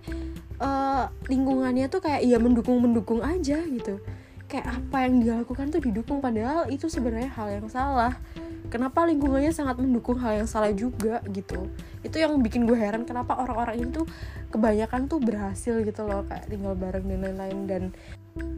uh, 0.59 1.11
lingkungannya 1.27 1.87
tuh 1.91 2.03
kayak 2.03 2.23
ya 2.23 2.37
mendukung 2.39 2.79
mendukung 2.79 3.19
aja 3.23 3.63
gitu. 3.63 3.99
Kayak 4.47 4.79
apa 4.79 4.97
yang 5.07 5.13
dia 5.19 5.33
lakukan 5.43 5.67
tuh 5.71 5.83
didukung 5.83 6.23
padahal 6.23 6.71
itu 6.71 6.87
sebenarnya 6.87 7.31
hal 7.35 7.47
yang 7.51 7.67
salah 7.67 8.15
kenapa 8.67 9.07
lingkungannya 9.07 9.51
sangat 9.55 9.79
mendukung 9.79 10.19
hal 10.19 10.43
yang 10.43 10.49
salah 10.49 10.71
juga 10.71 11.23
gitu. 11.31 11.67
Itu 12.03 12.19
yang 12.19 12.39
bikin 12.43 12.67
gue 12.67 12.75
heran 12.75 13.07
kenapa 13.07 13.39
orang-orang 13.39 13.87
itu 13.91 14.03
kebanyakan 14.51 15.07
tuh 15.07 15.19
berhasil 15.19 15.81
gitu 15.83 16.01
loh 16.03 16.23
kayak 16.27 16.47
tinggal 16.51 16.75
bareng 16.75 17.07
dan 17.07 17.19
lain-lain. 17.23 17.59
Dan 17.67 17.83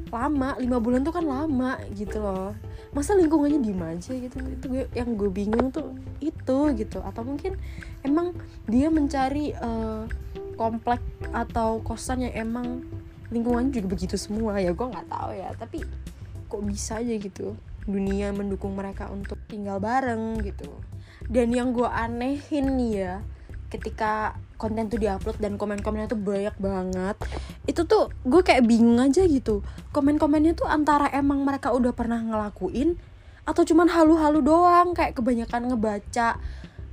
lama 0.09 0.57
lima 0.57 0.77
bulan 0.81 1.05
tuh 1.05 1.13
kan 1.13 1.25
lama 1.25 1.77
gitu 1.93 2.19
loh. 2.19 2.57
Masa 2.91 3.13
lingkungannya 3.15 3.61
diem 3.61 3.81
aja 3.81 4.11
gitu? 4.13 4.37
Itu 4.41 4.65
gue 4.69 4.83
yang 4.97 5.13
gue 5.13 5.29
bingung 5.29 5.69
tuh 5.69 5.93
itu 6.19 6.57
gitu. 6.75 6.99
Atau 7.05 7.23
mungkin 7.23 7.55
emang 8.01 8.33
dia 8.65 8.89
mencari 8.89 9.53
uh, 9.55 10.09
komplek 10.57 10.99
atau 11.31 11.79
kosan 11.85 12.27
yang 12.27 12.35
emang 12.35 12.83
lingkungan 13.29 13.69
juga 13.69 13.93
begitu 13.93 14.17
semua. 14.17 14.57
Ya 14.57 14.73
gue 14.73 14.87
nggak 14.89 15.07
tahu 15.07 15.31
ya. 15.37 15.53
Tapi 15.55 15.85
kok 16.49 16.61
bisa 16.65 16.97
aja 16.97 17.13
gitu 17.13 17.53
dunia 17.86 18.33
mendukung 18.36 18.75
mereka 18.75 19.07
untuk 19.12 19.39
tinggal 19.48 19.77
bareng 19.79 20.41
gitu. 20.43 20.69
Dan 21.27 21.53
yang 21.53 21.75
gue 21.75 21.88
anehin 21.88 22.75
nih 22.79 22.93
ya 22.95 23.15
ketika 23.69 24.33
konten 24.57 24.89
tuh 24.89 24.98
diupload 24.98 25.38
dan 25.38 25.55
komen-komennya 25.55 26.09
tuh 26.09 26.17
banyak 26.17 26.57
banget 26.57 27.15
itu 27.69 27.86
tuh 27.86 28.09
gue 28.25 28.41
kayak 28.41 28.65
bingung 28.65 28.98
aja 28.98 29.24
gitu. 29.29 29.62
Komen-komennya 29.93 30.57
tuh 30.57 30.65
antara 30.65 31.07
emang 31.13 31.45
mereka 31.45 31.69
udah 31.71 31.93
pernah 31.93 32.17
ngelakuin 32.17 32.98
atau 33.45 33.62
cuman 33.65 33.89
halu-halu 33.89 34.41
doang 34.41 34.93
kayak 34.98 35.17
kebanyakan 35.17 35.74
ngebaca 35.74 36.38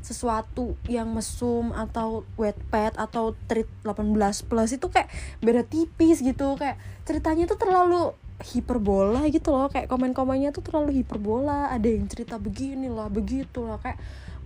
sesuatu 0.06 0.78
yang 0.86 1.10
mesum 1.10 1.74
atau 1.74 2.22
wet 2.38 2.54
pad 2.70 2.94
atau 2.94 3.34
treat 3.50 3.66
18 3.82 4.14
plus 4.46 4.70
itu 4.78 4.86
kayak 4.86 5.10
beda 5.42 5.66
tipis 5.66 6.22
gitu. 6.22 6.54
Kayak 6.54 6.78
ceritanya 7.02 7.50
tuh 7.50 7.58
terlalu 7.58 8.14
hiperbola 8.36 9.24
gitu 9.32 9.48
loh 9.52 9.72
kayak 9.72 9.88
komen-komennya 9.88 10.52
tuh 10.52 10.60
terlalu 10.60 11.00
hiperbola 11.00 11.72
ada 11.72 11.88
yang 11.88 12.04
cerita 12.04 12.36
begini 12.36 12.92
lah 12.92 13.08
begitu 13.08 13.64
lah 13.64 13.80
kayak 13.80 13.96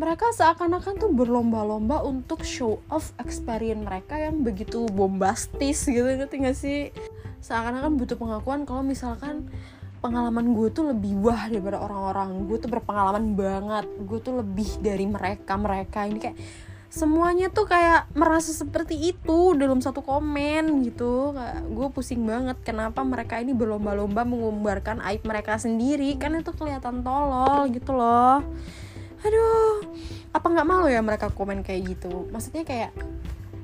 mereka 0.00 0.32
seakan-akan 0.32 0.96
tuh 0.96 1.12
berlomba-lomba 1.12 2.00
untuk 2.08 2.40
show 2.40 2.80
off 2.88 3.12
experience 3.20 3.84
mereka 3.84 4.16
yang 4.16 4.40
begitu 4.40 4.88
bombastis 4.88 5.84
gitu 5.84 6.08
ngerti 6.08 6.40
gak 6.40 6.56
sih? 6.56 6.88
Seakan-akan 7.44 8.00
butuh 8.00 8.16
pengakuan 8.16 8.64
kalau 8.64 8.80
misalkan 8.80 9.52
pengalaman 10.00 10.56
gue 10.56 10.72
tuh 10.72 10.88
lebih 10.88 11.20
wah 11.20 11.52
daripada 11.52 11.84
orang-orang. 11.84 12.48
Gue 12.48 12.56
tuh 12.56 12.72
berpengalaman 12.72 13.36
banget. 13.36 13.86
Gue 14.08 14.24
tuh 14.24 14.40
lebih 14.40 14.80
dari 14.80 15.04
mereka 15.04 15.60
mereka 15.60 16.08
ini 16.08 16.16
kayak 16.16 16.38
semuanya 16.90 17.54
tuh 17.54 17.70
kayak 17.70 18.10
merasa 18.18 18.50
seperti 18.50 19.14
itu 19.14 19.54
dalam 19.54 19.78
satu 19.78 20.02
komen 20.02 20.82
gitu. 20.90 21.32
Gue 21.70 21.88
pusing 21.94 22.26
banget 22.26 22.58
kenapa 22.66 23.06
mereka 23.06 23.38
ini 23.38 23.54
berlomba-lomba 23.54 24.26
mengumbarkan 24.26 24.98
aib 25.06 25.22
mereka 25.22 25.54
sendiri? 25.54 26.18
Kan 26.18 26.34
itu 26.34 26.50
kelihatan 26.50 27.06
tolol 27.06 27.70
gitu 27.70 27.94
loh. 27.94 28.42
Aduh 29.22 29.86
apa 30.34 30.46
nggak 30.46 30.66
malu 30.66 30.90
ya 30.90 30.98
mereka 30.98 31.30
komen 31.30 31.62
kayak 31.62 31.94
gitu? 31.94 32.26
Maksudnya 32.34 32.66
kayak 32.66 32.90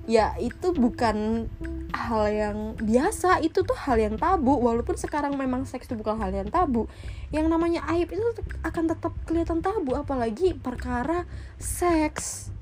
ya 0.06 0.38
itu 0.38 0.70
bukan 0.70 1.50
hal 1.90 2.30
yang 2.30 2.58
biasa 2.78 3.42
itu 3.42 3.66
tuh 3.66 3.74
hal 3.74 3.98
yang 3.98 4.14
tabu. 4.14 4.54
Walaupun 4.54 4.94
sekarang 4.94 5.34
memang 5.34 5.66
seks 5.66 5.90
itu 5.90 5.98
bukan 5.98 6.22
hal 6.22 6.30
yang 6.30 6.46
tabu 6.46 6.86
yang 7.34 7.50
namanya 7.50 7.82
aib 7.90 8.06
itu 8.14 8.22
akan 8.62 8.86
tetap 8.86 9.18
kelihatan 9.26 9.66
tabu. 9.66 9.98
Apalagi 9.98 10.54
perkara 10.54 11.26
seks 11.58 12.54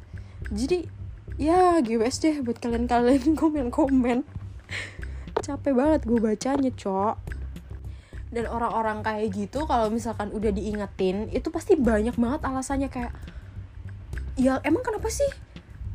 jadi 0.52 0.84
ya 1.40 1.80
GWS 1.80 2.16
deh 2.20 2.36
buat 2.44 2.58
kalian-kalian 2.60 3.34
komen-komen. 3.40 4.26
Capek 5.40 5.72
banget 5.72 6.00
gue 6.08 6.18
bacanya 6.20 6.70
cok. 6.72 7.16
Dan 8.34 8.50
orang-orang 8.50 9.06
kayak 9.06 9.30
gitu 9.30 9.62
kalau 9.64 9.88
misalkan 9.94 10.34
udah 10.34 10.50
diingetin 10.50 11.30
itu 11.30 11.48
pasti 11.54 11.78
banyak 11.78 12.18
banget 12.18 12.40
alasannya. 12.42 12.90
Kayak 12.90 13.14
ya 14.34 14.58
emang 14.66 14.82
kenapa 14.82 15.06
sih 15.06 15.30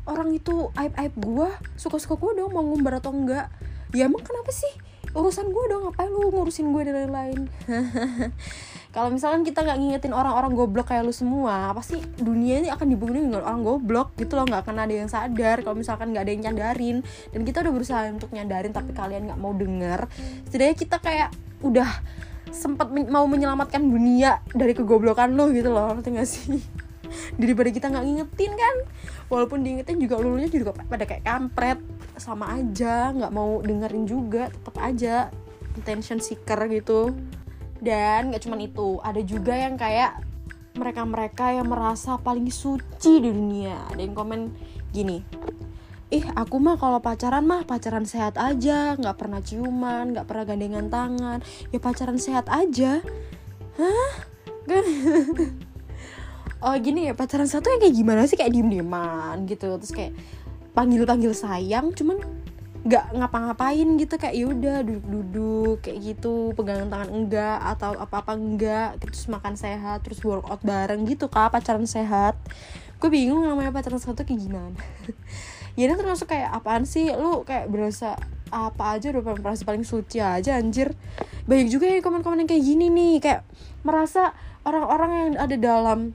orang 0.07 0.31
itu 0.31 0.71
aib 0.79 0.95
aib 0.95 1.13
gue 1.19 1.49
suka 1.75 1.99
suka 1.99 2.15
gue 2.15 2.39
dong 2.39 2.55
mau 2.55 2.63
ngumbar 2.63 3.03
atau 3.03 3.11
enggak? 3.11 3.51
Ya 3.91 4.07
emang 4.07 4.23
kenapa 4.23 4.49
sih 4.55 4.71
urusan 5.13 5.49
gue 5.49 5.65
dong 5.69 5.81
ngapain 5.89 6.09
lu 6.09 6.29
ngurusin 6.29 6.69
gue 6.69 6.81
dan 6.85 6.95
lain-lain 7.05 7.39
kalau 8.95 9.13
misalkan 9.13 9.45
kita 9.45 9.61
nggak 9.61 9.77
ngingetin 9.77 10.13
orang-orang 10.13 10.53
goblok 10.57 10.89
kayak 10.89 11.05
lu 11.05 11.13
semua 11.13 11.69
pasti 11.77 12.01
dunia 12.17 12.61
ini 12.65 12.69
akan 12.73 12.87
dibunuh 12.89 13.21
dengan 13.21 13.45
orang 13.45 13.61
goblok 13.61 14.17
gitu 14.17 14.33
loh 14.33 14.49
nggak 14.49 14.65
akan 14.65 14.75
ada 14.81 14.93
yang 14.93 15.09
sadar 15.09 15.61
kalau 15.61 15.77
misalkan 15.77 16.09
nggak 16.09 16.23
ada 16.25 16.31
yang 16.33 16.43
nyadarin. 16.49 16.97
Dan 17.29 17.41
kita 17.45 17.61
udah 17.61 17.73
berusaha 17.73 18.01
untuk 18.09 18.33
nyadarin 18.33 18.73
tapi 18.73 18.91
kalian 18.97 19.29
nggak 19.29 19.39
mau 19.39 19.53
denger. 19.53 20.09
Setidaknya 20.49 20.75
kita 20.75 20.97
kayak 20.97 21.29
udah 21.61 21.89
sempat 22.49 22.89
men 22.89 23.05
mau 23.13 23.29
menyelamatkan 23.29 23.81
dunia 23.81 24.41
dari 24.51 24.73
kegoblokan 24.73 25.37
lo 25.37 25.53
gitu 25.53 25.69
loh 25.69 25.93
ngerti 25.93 26.09
gak 26.17 26.25
sih 26.25 26.57
daripada 27.35 27.69
kita 27.73 27.85
nggak 27.89 28.05
ngingetin 28.05 28.51
kan. 28.55 28.75
Walaupun 29.29 29.61
diingetin 29.61 29.97
juga 30.01 30.15
lulunya 30.17 30.49
juga 30.49 30.75
pada 30.75 31.05
kayak 31.05 31.23
kampret. 31.25 31.79
Sama 32.19 32.59
aja 32.59 33.15
nggak 33.15 33.31
mau 33.31 33.63
dengerin 33.63 34.05
juga 34.05 34.51
tetap 34.51 34.75
aja 34.79 35.33
attention 35.77 36.19
seeker 36.19 36.59
gitu. 36.69 37.15
Dan 37.79 38.33
nggak 38.33 38.43
cuman 38.43 38.59
itu 38.63 38.99
ada 38.99 39.21
juga 39.23 39.53
yang 39.55 39.79
kayak 39.79 40.21
mereka-mereka 40.75 41.55
yang 41.55 41.67
merasa 41.67 42.19
paling 42.19 42.47
suci 42.51 43.23
di 43.23 43.29
dunia. 43.31 43.87
Ada 43.91 44.01
yang 44.03 44.15
komen 44.15 44.41
gini 44.89 45.21
ih 46.09 46.25
aku 46.33 46.57
mah 46.57 46.73
kalau 46.81 46.97
pacaran 46.97 47.45
mah 47.45 47.61
pacaran 47.69 48.01
sehat 48.01 48.33
aja 48.41 48.97
nggak 48.97 49.13
pernah 49.13 49.45
ciuman 49.45 50.09
nggak 50.17 50.25
pernah 50.25 50.45
gandengan 50.45 50.87
tangan. 50.89 51.39
Ya 51.69 51.77
pacaran 51.77 52.17
sehat 52.17 52.49
aja. 52.49 53.05
Hah 53.77 54.13
oh 56.59 56.75
gini 56.79 57.07
ya 57.07 57.13
pacaran 57.15 57.47
satu 57.47 57.71
yang 57.71 57.81
kayak 57.83 57.95
gimana 57.95 58.21
sih? 58.27 58.35
Kayak 58.35 58.53
diem 58.55 58.69
dieman 58.69 59.47
gitu. 59.47 59.79
Terus 59.79 59.93
kayak 59.95 60.13
panggil 60.75 61.03
panggil 61.03 61.33
sayang 61.35 61.91
cuman 61.95 62.19
nggak 62.83 63.05
ngapa-ngapain 63.15 63.87
gitu. 63.99 64.15
Kayak 64.19 64.35
yaudah 64.35 64.77
duduk-duduk 64.83 65.77
kayak 65.83 65.97
gitu. 66.03 66.51
Pegangan 66.55 66.87
tangan 66.91 67.09
enggak 67.11 67.57
atau 67.63 67.95
apa-apa 67.95 68.33
enggak 68.35 68.89
terus 68.99 69.27
makan 69.31 69.55
sehat 69.55 70.03
terus 70.03 70.19
workout 70.23 70.61
bareng 70.63 71.07
gitu 71.07 71.31
kak. 71.31 71.51
Pacaran 71.51 71.87
sehat. 71.87 72.35
Gue 72.99 73.07
bingung 73.07 73.47
namanya 73.47 73.71
pacaran 73.71 73.99
satu 73.99 74.27
kayak 74.27 74.39
gimana. 74.43 74.79
Ya 75.77 75.87
ini 75.87 75.95
termasuk 75.95 76.27
kayak 76.27 76.51
apaan 76.59 76.83
sih? 76.83 77.07
Lu 77.15 77.47
kayak 77.47 77.71
berasa 77.71 78.19
apa 78.51 78.99
aja 78.99 79.15
udah 79.15 79.23
merasa 79.39 79.63
paling 79.63 79.87
suci 79.87 80.19
aja 80.19 80.59
anjir. 80.59 80.91
Banyak 81.47 81.71
juga 81.71 81.87
ya 81.87 82.03
komen-komen 82.03 82.43
yang 82.43 82.49
kayak 82.51 82.67
gini 82.67 82.91
nih. 82.91 83.15
Kayak 83.23 83.47
merasa 83.87 84.35
orang-orang 84.67 85.11
yang 85.15 85.29
ada 85.39 85.55
dalam 85.55 86.11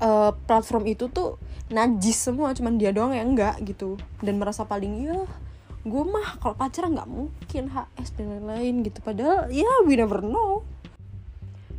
uh, 0.00 0.32
platform 0.46 0.90
itu 0.90 1.10
tuh 1.10 1.38
najis 1.72 2.18
semua 2.18 2.52
cuman 2.52 2.76
dia 2.76 2.90
doang 2.94 3.14
yang 3.14 3.34
enggak 3.34 3.58
gitu. 3.62 3.98
Dan 4.22 4.38
merasa 4.40 4.66
paling 4.66 5.06
ya 5.06 5.22
gue 5.84 6.04
mah 6.08 6.40
kalau 6.40 6.56
pacaran 6.56 6.96
nggak 6.96 7.10
mungkin 7.12 7.68
HS 7.68 8.16
dan 8.16 8.32
lain-lain 8.38 8.82
gitu. 8.86 8.98
Padahal 9.04 9.52
ya 9.52 9.68
we 9.84 9.94
never 9.94 10.24
know. 10.24 10.64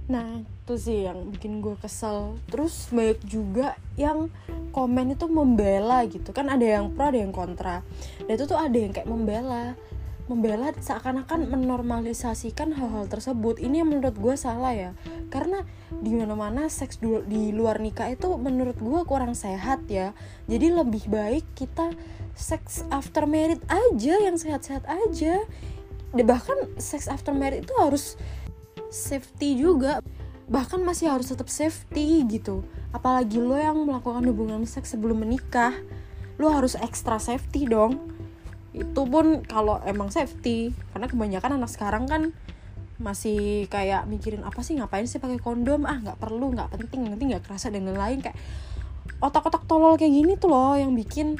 Nah 0.05 0.45
itu 0.45 0.73
sih 0.77 1.09
yang 1.09 1.33
bikin 1.33 1.65
gue 1.65 1.73
kesel. 1.81 2.37
Terus 2.49 2.93
banyak 2.93 3.19
juga 3.25 3.73
yang 3.97 4.29
komen 4.69 5.17
itu 5.17 5.25
membela 5.25 6.05
gitu. 6.05 6.29
Kan 6.29 6.53
ada 6.53 6.61
yang 6.61 6.93
pro 6.93 7.09
ada 7.09 7.17
yang 7.17 7.33
kontra. 7.33 7.81
Dan 8.21 8.37
itu 8.37 8.45
tuh 8.45 8.57
ada 8.57 8.77
yang 8.77 8.93
kayak 8.93 9.09
membela 9.09 9.73
membela 10.25 10.73
seakan-akan 10.73 11.53
menormalisasikan 11.53 12.73
hal-hal 12.73 13.05
tersebut. 13.05 13.61
Ini 13.61 13.85
yang 13.85 13.93
menurut 13.93 14.17
gue 14.17 14.33
salah 14.33 14.73
ya. 14.73 14.91
Karena 15.29 15.61
di 15.93 16.17
mana-mana 16.17 16.65
seks 16.65 16.97
di 17.01 17.53
luar 17.53 17.77
nikah 17.77 18.09
itu 18.09 18.33
menurut 18.33 18.77
gue 18.77 19.01
kurang 19.05 19.37
sehat 19.37 19.85
ya. 19.85 20.17
Jadi 20.49 20.73
lebih 20.73 21.05
baik 21.05 21.45
kita 21.53 21.93
seks 22.33 22.81
after 22.89 23.29
married 23.29 23.61
aja 23.69 24.17
yang 24.17 24.37
sehat-sehat 24.41 24.89
aja. 24.89 25.45
Bahkan 26.15 26.81
seks 26.81 27.05
after 27.05 27.29
married 27.29 27.69
itu 27.69 27.75
harus 27.77 28.17
safety 28.89 29.61
juga. 29.61 30.01
Bahkan 30.49 30.81
masih 30.81 31.13
harus 31.13 31.29
tetap 31.29 31.53
safety 31.53 32.25
gitu. 32.25 32.65
Apalagi 32.89 33.37
lo 33.37 33.61
yang 33.61 33.77
melakukan 33.85 34.25
hubungan 34.25 34.65
seks 34.65 34.97
sebelum 34.97 35.21
menikah. 35.21 35.77
Lo 36.41 36.49
harus 36.49 36.73
extra 36.73 37.21
safety 37.21 37.69
dong 37.69 38.14
itu 38.75 39.01
pun 39.07 39.47
kalau 39.47 39.79
emang 39.87 40.11
safety 40.11 40.75
karena 40.91 41.07
kebanyakan 41.07 41.51
anak 41.55 41.71
sekarang 41.71 42.05
kan 42.11 42.35
masih 42.95 43.67
kayak 43.67 44.07
mikirin 44.07 44.43
apa 44.47 44.63
sih 44.63 44.79
ngapain 44.79 45.07
sih 45.07 45.19
pakai 45.19 45.39
kondom? 45.39 45.83
Ah 45.83 45.99
nggak 45.99 46.19
perlu 46.19 46.55
nggak 46.55 46.71
penting 46.75 47.07
nanti 47.07 47.27
nggak 47.27 47.43
kerasa 47.47 47.71
dan 47.71 47.87
lain-lain. 47.87 48.23
Kayak 48.23 48.37
otak-otak 49.23 49.63
tolol 49.67 49.95
kayak 49.95 50.11
gini 50.11 50.35
tuh 50.35 50.51
loh 50.51 50.75
yang 50.75 50.91
bikin 50.95 51.39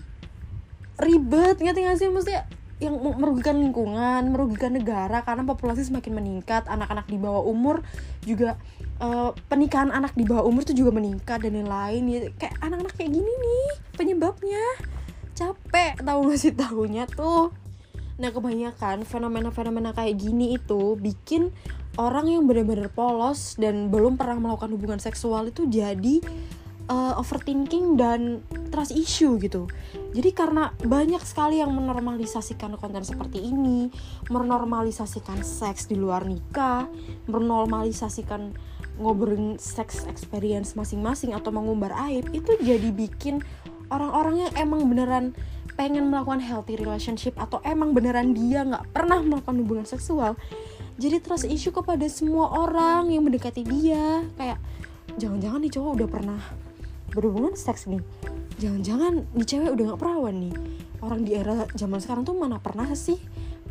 ribet 1.00 1.60
ngerti 1.60 1.80
gak 1.84 1.98
sih? 2.00 2.08
Maksudnya 2.08 2.48
yang 2.76 3.00
merugikan 3.00 3.56
lingkungan 3.56 4.36
merugikan 4.36 4.76
negara 4.76 5.24
karena 5.24 5.48
populasi 5.48 5.88
semakin 5.88 6.12
meningkat 6.12 6.68
anak-anak 6.68 7.08
di 7.08 7.16
bawah 7.16 7.48
umur 7.48 7.88
juga 8.28 8.60
uh, 9.00 9.32
pernikahan 9.48 9.96
anak 9.96 10.12
di 10.12 10.28
bawah 10.28 10.44
umur 10.44 10.68
tuh 10.68 10.76
juga 10.76 10.92
meningkat 10.92 11.40
dan 11.40 11.56
lain-lain. 11.56 12.04
Ya 12.12 12.20
kayak 12.36 12.60
anak-anak 12.60 12.96
kayak 13.00 13.12
gini 13.16 13.32
nih 13.32 13.68
penyebabnya 13.96 14.64
capek 15.36 16.00
tahu 16.00 16.32
gak 16.32 16.40
sih 16.40 16.54
tahunya 16.56 17.06
tuh 17.12 17.52
nah 18.16 18.32
kebanyakan 18.32 19.04
fenomena-fenomena 19.04 19.92
kayak 19.92 20.16
gini 20.16 20.56
itu 20.56 20.96
bikin 20.96 21.52
orang 22.00 22.32
yang 22.32 22.48
benar-benar 22.48 22.88
polos 22.92 23.60
dan 23.60 23.92
belum 23.92 24.16
pernah 24.16 24.40
melakukan 24.40 24.72
hubungan 24.72 25.00
seksual 25.04 25.52
itu 25.52 25.68
jadi 25.68 26.24
uh, 26.90 27.20
overthinking 27.20 27.96
dan 28.00 28.44
trust 28.70 28.92
issue 28.94 29.40
gitu. 29.40 29.70
Jadi 30.16 30.32
karena 30.32 30.72
banyak 30.84 31.20
sekali 31.24 31.60
yang 31.60 31.72
menormalisasikan 31.76 32.76
konten 32.80 33.04
seperti 33.04 33.44
ini, 33.44 33.92
menormalisasikan 34.32 35.44
seks 35.44 35.88
di 35.92 36.00
luar 36.00 36.24
nikah, 36.28 36.88
menormalisasikan 37.28 38.56
ngobrolin 38.96 39.60
seks 39.60 40.08
experience 40.08 40.72
masing-masing 40.80 41.36
atau 41.36 41.52
mengumbar 41.52 41.92
aib 42.08 42.32
itu 42.32 42.56
jadi 42.64 42.96
bikin 42.96 43.44
orang-orang 43.90 44.48
yang 44.48 44.52
emang 44.58 44.86
beneran 44.88 45.26
pengen 45.76 46.08
melakukan 46.08 46.40
healthy 46.40 46.80
relationship 46.80 47.36
atau 47.36 47.60
emang 47.68 47.92
beneran 47.92 48.32
dia 48.32 48.64
nggak 48.64 48.96
pernah 48.96 49.20
melakukan 49.20 49.60
hubungan 49.60 49.88
seksual 49.88 50.40
jadi 50.96 51.20
trust 51.20 51.44
issue 51.52 51.76
kepada 51.76 52.08
semua 52.08 52.48
orang 52.56 53.12
yang 53.12 53.28
mendekati 53.28 53.68
dia. 53.68 54.24
Kayak 54.40 54.64
jangan-jangan 55.20 55.60
nih 55.60 55.72
cowok 55.76 55.92
udah 56.00 56.08
pernah 56.08 56.42
berhubungan 57.12 57.54
seks 57.60 57.92
nih. 57.92 58.00
Jangan-jangan 58.64 59.28
nih 59.36 59.48
cewek 59.48 59.72
udah 59.76 59.84
gak 59.92 60.00
perawan 60.00 60.36
nih. 60.40 60.56
Orang 61.04 61.28
di 61.28 61.36
era 61.36 61.68
zaman 61.76 62.00
sekarang 62.00 62.24
tuh 62.24 62.40
mana 62.40 62.64
pernah 62.64 62.88
sih 62.96 63.20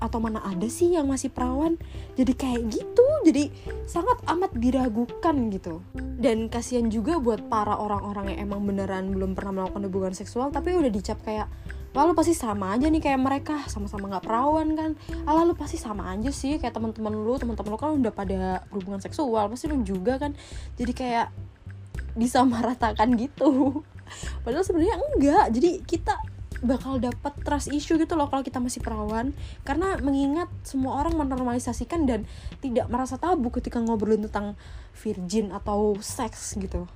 atau 0.03 0.19
mana 0.19 0.43
ada 0.43 0.67
sih 0.67 0.95
yang 0.95 1.07
masih 1.11 1.31
perawan? 1.31 1.79
Jadi 2.19 2.33
kayak 2.35 2.63
gitu 2.71 3.07
jadi 3.25 3.49
sangat 3.89 4.21
amat 4.29 4.53
diragukan 4.55 5.35
gitu. 5.49 5.81
Dan 5.97 6.53
kasihan 6.53 6.87
juga 6.93 7.17
buat 7.19 7.49
para 7.49 7.75
orang-orang 7.75 8.37
yang 8.37 8.53
emang 8.53 8.63
beneran 8.69 9.11
belum 9.17 9.33
pernah 9.33 9.65
melakukan 9.65 9.83
hubungan 9.89 10.15
seksual 10.15 10.53
tapi 10.53 10.77
udah 10.77 10.93
dicap 10.93 11.19
kayak 11.25 11.49
lalu 11.95 12.11
pasti 12.19 12.35
sama 12.35 12.75
aja 12.75 12.91
nih 12.91 12.99
kayak 12.99 13.21
mereka 13.23 13.65
sama-sama 13.71 14.11
nggak 14.11 14.27
perawan 14.27 14.69
kan? 14.75 14.91
Lalu 15.25 15.55
pasti 15.55 15.79
sama 15.81 16.11
aja 16.11 16.29
sih 16.35 16.59
kayak 16.59 16.75
teman-teman 16.75 17.15
lu 17.15 17.39
teman-teman 17.39 17.71
lu 17.71 17.79
kan 17.79 17.91
udah 17.95 18.13
pada 18.13 18.39
hubungan 18.75 19.01
seksual 19.01 19.47
pasti 19.49 19.71
lu 19.71 19.81
juga 19.87 20.19
kan? 20.19 20.35
Jadi 20.75 20.93
kayak 20.93 21.31
disamaratakan 22.19 23.15
gitu. 23.15 23.83
Padahal 24.45 24.67
sebenarnya 24.67 24.97
enggak. 25.01 25.47
Jadi 25.55 25.71
kita 25.87 26.15
bakal 26.65 26.97
dapat 26.97 27.37
trust 27.45 27.71
issue 27.71 28.01
gitu 28.01 28.17
loh 28.17 28.27
kalau 28.33 28.41
kita 28.41 28.59
masih 28.59 28.81
perawan. 28.81 29.37
Karena 29.63 30.01
mengingat 30.01 30.49
semua 30.65 31.05
orang 31.05 31.15
menormalisasikan 31.21 32.09
dan 32.09 32.25
tidak 32.65 32.89
merasa 32.89 33.21
tabu 33.21 33.53
ketika 33.53 33.79
ngobrolin 33.79 34.25
tentang 34.27 34.57
virgin 34.97 35.53
atau 35.53 35.95
seks 36.01 36.57
gitu. 36.57 36.89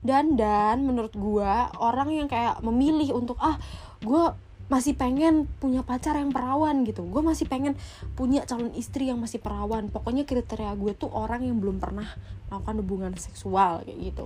Dan 0.00 0.36
dan 0.36 0.84
menurut 0.84 1.12
gue 1.12 1.52
orang 1.76 2.08
yang 2.12 2.28
kayak 2.28 2.60
memilih 2.64 3.16
untuk 3.16 3.36
ah 3.40 3.60
gue 4.00 4.49
masih 4.70 4.94
pengen 4.94 5.50
punya 5.58 5.82
pacar 5.82 6.14
yang 6.14 6.30
perawan 6.30 6.86
gitu. 6.86 7.02
Gue 7.02 7.20
masih 7.26 7.50
pengen 7.50 7.74
punya 8.14 8.46
calon 8.46 8.70
istri 8.78 9.10
yang 9.10 9.18
masih 9.18 9.42
perawan. 9.42 9.90
Pokoknya 9.90 10.22
kriteria 10.22 10.72
gue 10.78 10.94
tuh 10.94 11.10
orang 11.10 11.42
yang 11.42 11.58
belum 11.58 11.82
pernah 11.82 12.06
melakukan 12.48 12.76
hubungan 12.78 13.12
seksual 13.18 13.82
kayak 13.82 13.98
gitu. 13.98 14.24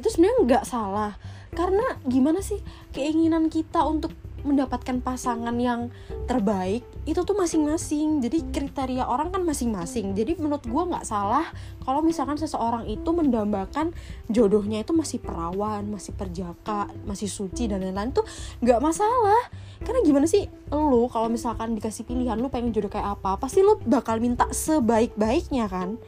Itu 0.00 0.08
sebenarnya 0.08 0.38
nggak 0.48 0.64
salah. 0.64 1.12
Karena 1.52 2.00
gimana 2.08 2.40
sih 2.40 2.58
keinginan 2.96 3.52
kita 3.52 3.84
untuk 3.84 4.16
mendapatkan 4.42 4.98
pasangan 5.02 5.54
yang 5.58 5.90
terbaik 6.26 6.82
itu 7.02 7.20
tuh 7.22 7.34
masing-masing. 7.34 8.22
Jadi 8.22 8.52
kriteria 8.54 9.06
orang 9.06 9.34
kan 9.34 9.42
masing-masing. 9.42 10.14
Jadi 10.14 10.38
menurut 10.38 10.62
gue 10.62 10.82
nggak 10.82 11.06
salah 11.06 11.46
kalau 11.82 12.02
misalkan 12.02 12.38
seseorang 12.38 12.86
itu 12.86 13.10
mendambakan 13.10 13.90
jodohnya 14.30 14.82
itu 14.82 14.94
masih 14.94 15.18
perawan 15.18 15.82
masih 15.88 16.14
perjaka 16.14 16.86
masih 17.06 17.26
suci 17.26 17.66
dan 17.66 17.82
lain-lain 17.82 18.14
tuh 18.14 18.26
nggak 18.62 18.78
masalah. 18.82 19.42
Karena 19.82 20.00
gimana 20.06 20.26
sih 20.30 20.46
lo 20.70 21.10
kalau 21.10 21.26
misalkan 21.26 21.74
dikasih 21.74 22.06
pilihan 22.06 22.38
lo 22.38 22.50
pengen 22.50 22.70
jodoh 22.70 22.90
kayak 22.90 23.18
apa 23.18 23.38
pasti 23.38 23.66
lo 23.66 23.78
bakal 23.82 24.22
minta 24.22 24.46
sebaik-baiknya 24.50 25.66
kan 25.66 25.98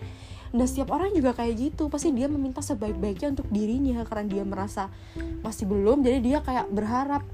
dan 0.55 0.67
setiap 0.71 0.95
orang 0.95 1.11
juga 1.11 1.35
kayak 1.35 1.55
gitu. 1.59 1.91
Pasti 1.91 2.15
dia 2.15 2.31
meminta 2.31 2.63
sebaik-baiknya 2.63 3.35
untuk 3.35 3.51
dirinya 3.51 4.07
karena 4.07 4.25
dia 4.31 4.45
merasa 4.47 4.87
masih 5.43 5.67
belum. 5.67 6.07
Jadi 6.07 6.19
dia 6.23 6.39
kayak 6.41 6.71
berharap 6.71 7.27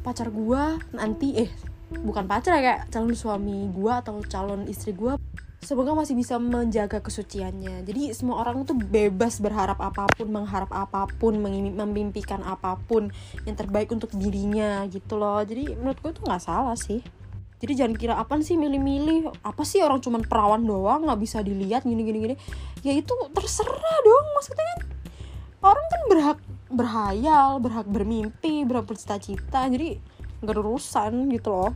pacar 0.00 0.32
gua 0.32 0.80
nanti 0.96 1.36
eh 1.36 1.52
bukan 1.92 2.24
pacar 2.24 2.56
ya 2.56 2.60
kayak 2.64 2.80
calon 2.88 3.12
suami 3.12 3.68
gua 3.68 4.00
atau 4.00 4.16
calon 4.24 4.64
istri 4.64 4.96
gua 4.96 5.20
semoga 5.62 5.94
masih 5.94 6.18
bisa 6.18 6.42
menjaga 6.42 6.98
kesuciannya. 6.98 7.86
Jadi 7.86 8.10
semua 8.18 8.42
orang 8.42 8.66
tuh 8.66 8.74
bebas 8.74 9.38
berharap 9.38 9.78
apa 9.78 10.10
pun 10.10 10.26
mengharap 10.26 10.74
apa 10.74 11.06
pun 11.22 11.38
memimpikan 11.38 12.42
apa 12.42 12.74
pun 12.82 13.14
yang 13.46 13.54
terbaik 13.54 13.94
untuk 13.94 14.10
dirinya 14.18 14.82
gitu 14.90 15.14
loh. 15.14 15.38
Jadi 15.46 15.78
menurut 15.78 16.02
gue 16.02 16.12
tuh 16.18 16.24
nggak 16.26 16.42
salah 16.42 16.74
sih 16.74 17.21
jadi 17.62 17.86
jangan 17.86 17.94
kira 17.94 18.14
apa 18.18 18.42
sih 18.42 18.58
milih-milih? 18.58 19.30
Apa 19.46 19.62
sih 19.62 19.86
orang 19.86 20.02
cuman 20.02 20.26
perawan 20.26 20.66
doang? 20.66 21.06
Nggak 21.06 21.20
bisa 21.22 21.38
dilihat 21.46 21.86
gini 21.86 22.02
gini 22.02 22.18
gini. 22.18 22.36
Ya 22.82 22.90
itu 22.90 23.14
terserah 23.30 23.98
dong 24.02 24.26
maksudnya 24.34 24.66
kan 24.66 24.80
orang 25.62 25.86
kan 25.86 26.02
berhak 26.10 26.38
berhayal 26.66 27.62
berhak 27.62 27.86
bermimpi 27.86 28.66
berhak 28.66 28.90
bercita-cita. 28.90 29.70
Jadi 29.70 29.94
nggak 30.42 30.58
urusan 30.58 31.30
gitu 31.30 31.48
loh. 31.54 31.70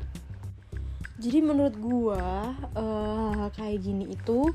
Jadi 1.23 1.39
menurut 1.39 1.79
gua 1.79 2.51
uh, 2.75 3.47
kayak 3.55 3.87
gini 3.87 4.11
itu 4.11 4.51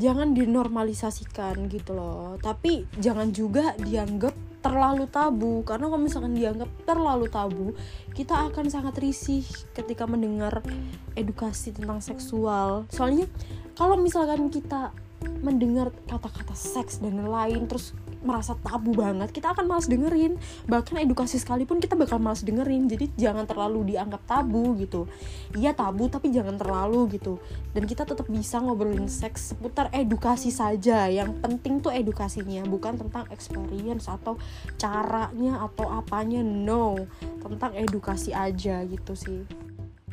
jangan 0.00 0.32
dinormalisasikan 0.32 1.68
gitu 1.68 1.92
loh. 1.92 2.40
Tapi 2.40 2.88
jangan 2.96 3.36
juga 3.36 3.76
dianggap 3.76 4.32
terlalu 4.64 5.04
tabu. 5.12 5.60
Karena 5.68 5.92
kalau 5.92 6.00
misalkan 6.00 6.32
dianggap 6.32 6.70
terlalu 6.88 7.28
tabu 7.28 7.76
kita 8.16 8.48
akan 8.48 8.72
sangat 8.72 8.96
risih 8.96 9.44
ketika 9.76 10.08
mendengar 10.08 10.64
edukasi 11.12 11.76
tentang 11.76 12.00
seksual. 12.00 12.88
Soalnya 12.88 13.28
kalau 13.76 14.00
misalkan 14.00 14.48
kita 14.48 14.96
mendengar 15.44 15.92
kata-kata 16.08 16.56
seks 16.56 17.04
dan 17.04 17.20
lain 17.20 17.68
terus 17.68 17.92
merasa 18.24 18.56
tabu 18.58 18.96
banget 18.96 19.30
kita 19.30 19.52
akan 19.52 19.68
malas 19.68 19.86
dengerin. 19.86 20.40
Bahkan 20.66 20.98
edukasi 21.04 21.36
sekalipun 21.36 21.78
kita 21.78 21.94
bakal 21.94 22.18
malas 22.18 22.42
dengerin 22.42 22.88
jadi 22.88 23.06
jangan 23.14 23.44
terlalu 23.44 23.94
dianggap 23.94 24.24
tabu 24.24 24.74
gitu. 24.80 25.06
Iya 25.54 25.76
tabu 25.76 26.08
tapi 26.08 26.32
jangan 26.32 26.56
terlalu 26.56 27.20
gitu. 27.20 27.38
Dan 27.76 27.84
kita 27.84 28.08
tetap 28.08 28.26
bisa 28.26 28.58
ngobrolin 28.58 29.06
seks 29.06 29.54
seputar 29.54 29.92
edukasi 29.92 30.48
saja. 30.48 31.06
Yang 31.06 31.36
penting 31.44 31.84
tuh 31.84 31.92
edukasinya 31.92 32.64
bukan 32.64 32.96
tentang 32.96 33.28
experience 33.30 34.08
atau 34.08 34.40
caranya 34.80 35.62
atau 35.62 35.86
apanya. 35.92 36.40
No 36.40 36.96
tentang 37.44 37.76
edukasi 37.76 38.32
aja 38.32 38.80
gitu 38.88 39.12
sih. 39.12 39.44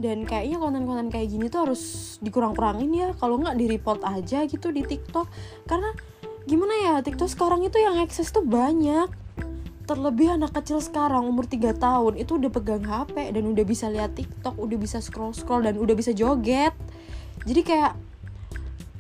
Dan 0.02 0.26
kayaknya 0.26 0.58
konten-konten 0.58 1.14
kayak 1.14 1.30
gini 1.30 1.46
tuh 1.46 1.70
harus 1.70 2.16
dikurang-kurangin 2.26 2.90
ya. 2.90 3.10
Kalau 3.22 3.38
nggak 3.38 3.54
di 3.54 3.66
report 3.70 4.02
aja 4.02 4.50
gitu 4.50 4.74
di 4.74 4.82
TikTok. 4.82 5.30
Karena 5.70 5.94
gimana 6.50 6.74
ya 6.86 6.94
TikTok 7.06 7.30
sekarang 7.30 7.62
itu 7.66 7.78
yang 7.78 8.02
akses 8.02 8.34
tuh 8.34 8.42
banyak 8.42 9.10
terlebih 9.86 10.40
anak 10.40 10.56
kecil 10.56 10.80
sekarang 10.80 11.28
umur 11.28 11.44
3 11.44 11.76
tahun 11.76 12.14
itu 12.16 12.40
udah 12.40 12.52
pegang 12.54 12.86
HP 12.88 13.36
dan 13.36 13.44
udah 13.44 13.66
bisa 13.68 13.92
lihat 13.92 14.16
TikTok, 14.16 14.56
udah 14.56 14.78
bisa 14.80 15.04
scroll-scroll 15.04 15.68
dan 15.68 15.76
udah 15.76 15.92
bisa 15.92 16.16
joget. 16.16 16.72
Jadi 17.44 17.62
kayak 17.66 17.94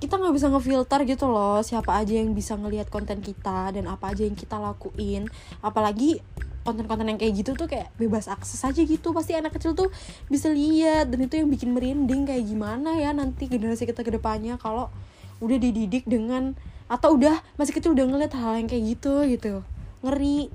kita 0.01 0.17
nggak 0.17 0.33
bisa 0.33 0.49
ngefilter 0.49 0.99
gitu 1.05 1.29
loh 1.29 1.61
siapa 1.61 1.93
aja 1.95 2.17
yang 2.17 2.33
bisa 2.33 2.57
ngelihat 2.57 2.89
konten 2.89 3.21
kita 3.21 3.71
dan 3.71 3.85
apa 3.87 4.11
aja 4.11 4.25
yang 4.27 4.35
kita 4.35 4.57
lakuin. 4.57 5.29
Apalagi 5.63 6.19
konten-konten 6.61 7.07
yang 7.09 7.19
kayak 7.21 7.33
gitu 7.41 7.57
tuh 7.57 7.65
kayak 7.65 7.89
bebas 7.97 8.29
akses 8.29 8.61
aja 8.61 8.81
gitu 8.81 9.13
pasti 9.15 9.33
anak 9.33 9.57
kecil 9.57 9.73
tuh 9.73 9.89
bisa 10.29 10.49
lihat 10.49 11.09
dan 11.09 11.25
itu 11.25 11.41
yang 11.41 11.49
bikin 11.49 11.73
merinding 11.73 12.29
kayak 12.29 12.45
gimana 12.45 13.01
ya 13.01 13.09
nanti 13.17 13.49
generasi 13.49 13.89
kita 13.89 14.05
ke 14.05 14.13
depannya 14.13 14.61
kalau 14.61 14.93
udah 15.41 15.57
dididik 15.57 16.05
dengan 16.05 16.53
atau 16.91 17.15
udah 17.15 17.39
masih 17.55 17.71
kecil 17.79 17.95
udah 17.95 18.03
ngeliat 18.03 18.35
hal 18.35 18.59
yang 18.59 18.67
kayak 18.67 18.83
gitu 18.99 19.23
gitu. 19.31 19.53
Ngeri. 20.03 20.51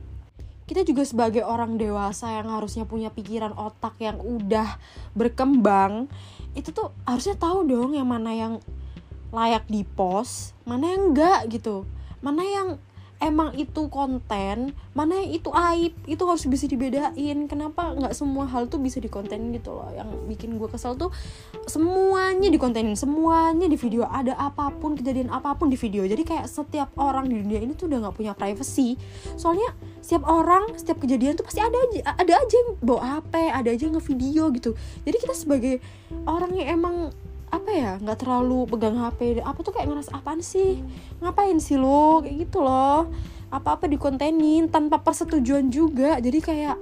Kita 0.66 0.83
juga 0.83 1.07
sebagai 1.07 1.46
orang 1.46 1.79
dewasa 1.79 2.27
yang 2.35 2.51
harusnya 2.51 2.83
punya 2.90 3.07
pikiran 3.14 3.55
otak 3.55 3.94
yang 4.03 4.18
udah 4.18 4.83
berkembang 5.14 6.11
itu 6.59 6.75
tuh 6.75 6.90
harusnya 7.07 7.38
tahu 7.38 7.70
dong 7.70 7.94
yang 7.94 8.11
mana 8.11 8.35
yang 8.35 8.59
layak 9.31 9.62
di 9.70 9.87
post 9.87 10.59
mana 10.66 10.90
yang 10.90 11.14
enggak 11.14 11.40
gitu. 11.55 11.87
Mana 12.18 12.42
yang 12.42 12.68
emang 13.21 13.57
itu 13.57 13.89
konten 13.89 14.77
mana 14.93 15.21
itu 15.25 15.49
aib 15.53 15.93
itu 16.09 16.23
harus 16.25 16.45
bisa 16.49 16.65
dibedain. 16.69 17.49
Kenapa 17.49 17.93
nggak 17.93 18.13
semua 18.17 18.49
hal 18.49 18.69
tuh 18.69 18.81
bisa 18.81 19.01
dikontenin 19.01 19.53
gitu 19.57 19.77
loh? 19.77 19.89
Yang 19.93 20.09
bikin 20.29 20.51
gue 20.57 20.69
kesel 20.69 20.97
tuh 20.97 21.13
semuanya 21.69 22.49
dikontenin 22.49 22.97
semuanya 22.97 23.69
di 23.69 23.77
video. 23.77 24.09
Ada 24.09 24.37
apa 24.37 24.73
pun 24.73 24.97
kejadian 24.97 25.33
apa 25.33 25.57
pun 25.57 25.69
di 25.69 25.77
video. 25.77 26.05
Jadi 26.05 26.23
kayak 26.25 26.49
setiap 26.49 26.93
orang 26.97 27.29
di 27.29 27.41
dunia 27.41 27.61
ini 27.61 27.77
tuh 27.77 27.89
udah 27.89 28.09
nggak 28.09 28.17
punya 28.17 28.33
privacy. 28.33 28.97
Soalnya 29.37 29.73
setiap 30.01 30.25
orang 30.29 30.73
setiap 30.77 31.01
kejadian 31.01 31.37
tuh 31.37 31.45
pasti 31.45 31.61
ada 31.61 31.77
aja 31.77 32.01
ada 32.17 32.33
aja 32.39 32.55
yang 32.57 32.71
bawa 32.81 33.21
HP 33.21 33.35
ada 33.53 33.69
aja 33.69 33.83
yang 33.89 33.97
ngevideo 34.01 34.45
gitu. 34.57 34.71
Jadi 35.05 35.17
kita 35.21 35.35
sebagai 35.37 35.81
orang 36.25 36.53
yang 36.57 36.81
emang 36.81 36.97
apa 37.57 37.71
ya 37.73 37.92
nggak 37.99 38.19
terlalu 38.21 38.69
pegang 38.69 38.97
HP 39.01 39.40
apa 39.40 39.59
tuh 39.64 39.73
kayak 39.73 39.88
ngerasa 39.88 40.11
apaan 40.21 40.40
sih? 40.45 40.81
Ngapain 41.21 41.57
sih 41.59 41.81
lo 41.81 42.21
kayak 42.21 42.37
gitu 42.49 42.61
loh. 42.61 43.09
Apa 43.49 43.81
apa 43.81 43.88
dikontenin 43.88 44.69
tanpa 44.69 45.01
persetujuan 45.01 45.73
juga. 45.73 46.21
Jadi 46.21 46.38
kayak 46.45 46.77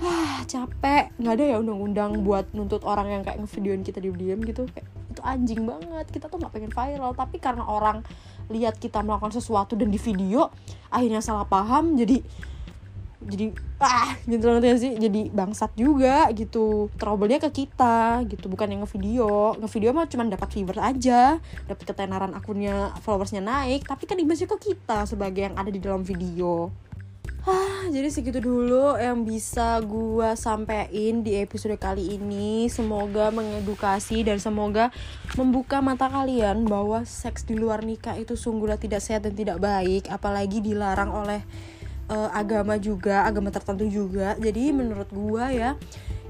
ah 0.00 0.40
capek. 0.48 1.12
Nggak 1.20 1.34
ada 1.36 1.44
ya 1.44 1.56
undang-undang 1.60 2.24
buat 2.24 2.50
nuntut 2.56 2.82
orang 2.88 3.12
yang 3.12 3.22
kayak 3.22 3.44
ngevideoin 3.44 3.82
kita 3.84 3.98
diam-diam 4.00 4.40
gitu. 4.42 4.64
Kayak 4.72 4.88
itu 5.12 5.20
anjing 5.22 5.62
banget. 5.68 6.06
Kita 6.08 6.26
tuh 6.32 6.40
nggak 6.40 6.52
pengen 6.52 6.72
viral. 6.72 7.12
Tapi 7.12 7.36
karena 7.36 7.64
orang 7.68 8.00
lihat 8.48 8.76
kita 8.76 9.00
melakukan 9.00 9.32
sesuatu 9.32 9.76
dan 9.76 9.88
di 9.88 10.00
video 10.00 10.48
akhirnya 10.88 11.20
salah 11.20 11.44
paham. 11.44 11.96
Jadi 11.96 12.24
jadi 13.26 13.56
ah 13.80 14.16
gitu 14.24 14.46
nanti 14.48 14.72
sih 14.80 14.92
jadi 14.96 15.28
bangsat 15.32 15.74
juga 15.76 16.28
gitu. 16.32 16.88
Trouble-nya 16.96 17.40
ke 17.42 17.50
kita 17.64 18.24
gitu. 18.28 18.46
Bukan 18.48 18.70
yang 18.70 18.84
ngevideo. 18.84 19.58
Ngevideo 19.60 19.90
mah 19.92 20.06
cuma 20.06 20.24
dapat 20.28 20.48
viewer 20.54 20.78
aja. 20.80 21.36
Dapat 21.66 21.84
ketenaran 21.84 22.32
akunnya 22.36 22.94
followersnya 23.02 23.42
naik. 23.44 23.84
Tapi 23.88 24.04
kan 24.06 24.16
imbasnya 24.16 24.48
ke 24.48 24.72
kita 24.72 25.04
sebagai 25.04 25.50
yang 25.50 25.56
ada 25.56 25.68
di 25.68 25.80
dalam 25.82 26.06
video. 26.06 26.72
Ah, 27.44 27.84
jadi 27.92 28.08
segitu 28.08 28.40
dulu 28.40 28.96
yang 28.96 29.20
bisa 29.28 29.76
gua 29.84 30.32
sampein 30.32 31.20
di 31.20 31.36
episode 31.36 31.76
kali 31.76 32.16
ini. 32.16 32.72
Semoga 32.72 33.28
mengedukasi 33.28 34.24
dan 34.24 34.40
semoga 34.40 34.88
membuka 35.36 35.84
mata 35.84 36.08
kalian 36.08 36.64
bahwa 36.64 37.04
seks 37.04 37.44
di 37.44 37.52
luar 37.52 37.84
nikah 37.84 38.16
itu 38.16 38.32
sungguhlah 38.32 38.80
tidak 38.80 39.04
sehat 39.04 39.28
dan 39.28 39.36
tidak 39.36 39.60
baik, 39.60 40.08
apalagi 40.08 40.64
dilarang 40.64 41.12
oleh 41.12 41.44
uh, 42.08 42.30
agama 42.32 42.76
juga 42.80 43.24
agama 43.24 43.48
tertentu 43.52 43.86
juga. 43.88 44.36
Jadi 44.36 44.72
menurut 44.74 45.08
gua 45.12 45.50
ya 45.52 45.70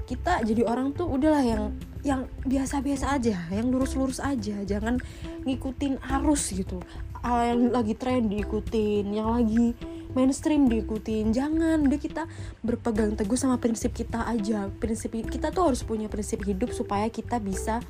kita 0.05 0.45
jadi 0.45 0.61
orang 0.69 0.93
tuh 0.93 1.09
udahlah 1.09 1.41
yang 1.41 1.63
yang 2.05 2.21
biasa-biasa 2.45 3.17
aja 3.17 3.49
yang 3.49 3.73
lurus-lurus 3.73 4.21
aja. 4.21 4.61
Jangan 4.61 5.01
ngikutin 5.43 6.01
arus 6.21 6.53
gitu. 6.53 6.77
Yang 7.25 7.73
lagi 7.73 7.93
tren 7.97 8.29
diikutin 8.29 9.09
yang 9.09 9.33
lagi 9.33 9.73
mainstream 10.13 10.69
diikutin. 10.69 11.33
Jangan 11.33 11.89
deh 11.89 11.97
kita 11.97 12.29
berpegang 12.61 13.17
teguh 13.17 13.35
sama 13.35 13.57
prinsip 13.57 13.91
kita 13.97 14.29
aja. 14.29 14.69
Prinsip 14.77 15.11
kita 15.11 15.49
tuh 15.49 15.73
harus 15.73 15.81
punya 15.81 16.05
prinsip 16.05 16.45
hidup 16.45 16.69
supaya 16.71 17.09
kita 17.09 17.41
bisa 17.41 17.81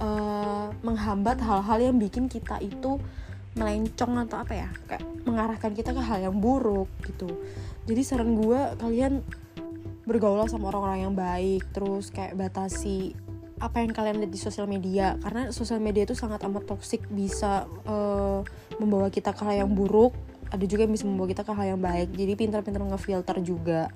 uh, 0.00 0.72
menghambat 0.80 1.38
hal-hal 1.44 1.78
yang 1.92 1.96
bikin 2.00 2.26
kita 2.26 2.58
itu 2.64 2.98
melencong 3.52 4.12
atau 4.24 4.40
apa 4.40 4.52
ya 4.56 4.68
kayak 4.88 5.04
mengarahkan 5.28 5.72
kita 5.76 5.92
ke 5.92 6.02
hal 6.02 6.18
yang 6.24 6.36
buruk 6.40 6.88
gitu. 7.04 7.28
Jadi 7.84 8.00
saran 8.02 8.38
gue 8.38 8.60
kalian 8.80 9.20
bergaul 10.08 10.42
sama 10.50 10.72
orang-orang 10.74 11.06
yang 11.06 11.14
baik 11.14 11.62
terus 11.70 12.10
kayak 12.10 12.34
batasi 12.34 13.14
apa 13.62 13.78
yang 13.78 13.94
kalian 13.94 14.18
lihat 14.18 14.32
di 14.34 14.40
sosial 14.42 14.66
media 14.66 15.14
karena 15.22 15.54
sosial 15.54 15.78
media 15.78 16.02
itu 16.02 16.18
sangat 16.18 16.42
amat 16.42 16.66
toksik 16.66 17.06
bisa 17.06 17.70
uh, 17.86 18.42
membawa 18.82 19.06
kita 19.06 19.30
ke 19.30 19.46
hal 19.46 19.62
yang 19.62 19.70
buruk 19.70 20.10
ada 20.52 20.64
juga 20.68 20.84
yang 20.84 20.92
bisa 20.92 21.08
membawa 21.08 21.32
kita 21.32 21.42
ke 21.48 21.52
hal 21.56 21.66
yang 21.74 21.80
baik. 21.80 22.12
Jadi 22.12 22.32
pintar-pintar 22.36 22.84
ngefilter 22.84 23.40
juga. 23.40 23.88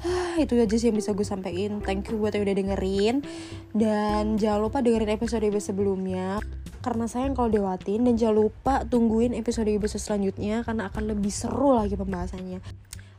Itu 0.38 0.54
aja 0.54 0.70
sih 0.70 0.86
yang 0.86 0.96
bisa 0.96 1.10
gue 1.10 1.26
sampein 1.26 1.82
thank 1.82 2.06
you 2.08 2.16
buat 2.22 2.30
yang 2.38 2.46
udah 2.46 2.56
dengerin. 2.56 3.26
Dan 3.74 4.38
jangan 4.38 4.70
lupa 4.70 4.78
dengerin 4.86 5.18
episode 5.18 5.42
episode 5.42 5.74
sebelumnya 5.74 6.38
karena 6.80 7.04
sayang 7.08 7.36
kalau 7.36 7.52
dewatin 7.52 8.08
dan 8.08 8.16
jangan 8.16 8.48
lupa 8.48 8.84
tungguin 8.88 9.36
episode-episode 9.36 10.00
selanjutnya 10.00 10.64
karena 10.64 10.88
akan 10.88 11.12
lebih 11.12 11.32
seru 11.32 11.76
lagi 11.76 11.96
pembahasannya. 11.96 12.60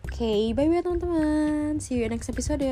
Oke, 0.01 0.17
okay, 0.17 0.41
bye 0.57 0.67
bye 0.67 0.81
teman-teman. 0.81 1.77
See 1.77 2.01
you 2.01 2.09
next 2.09 2.29
episode. 2.29 2.65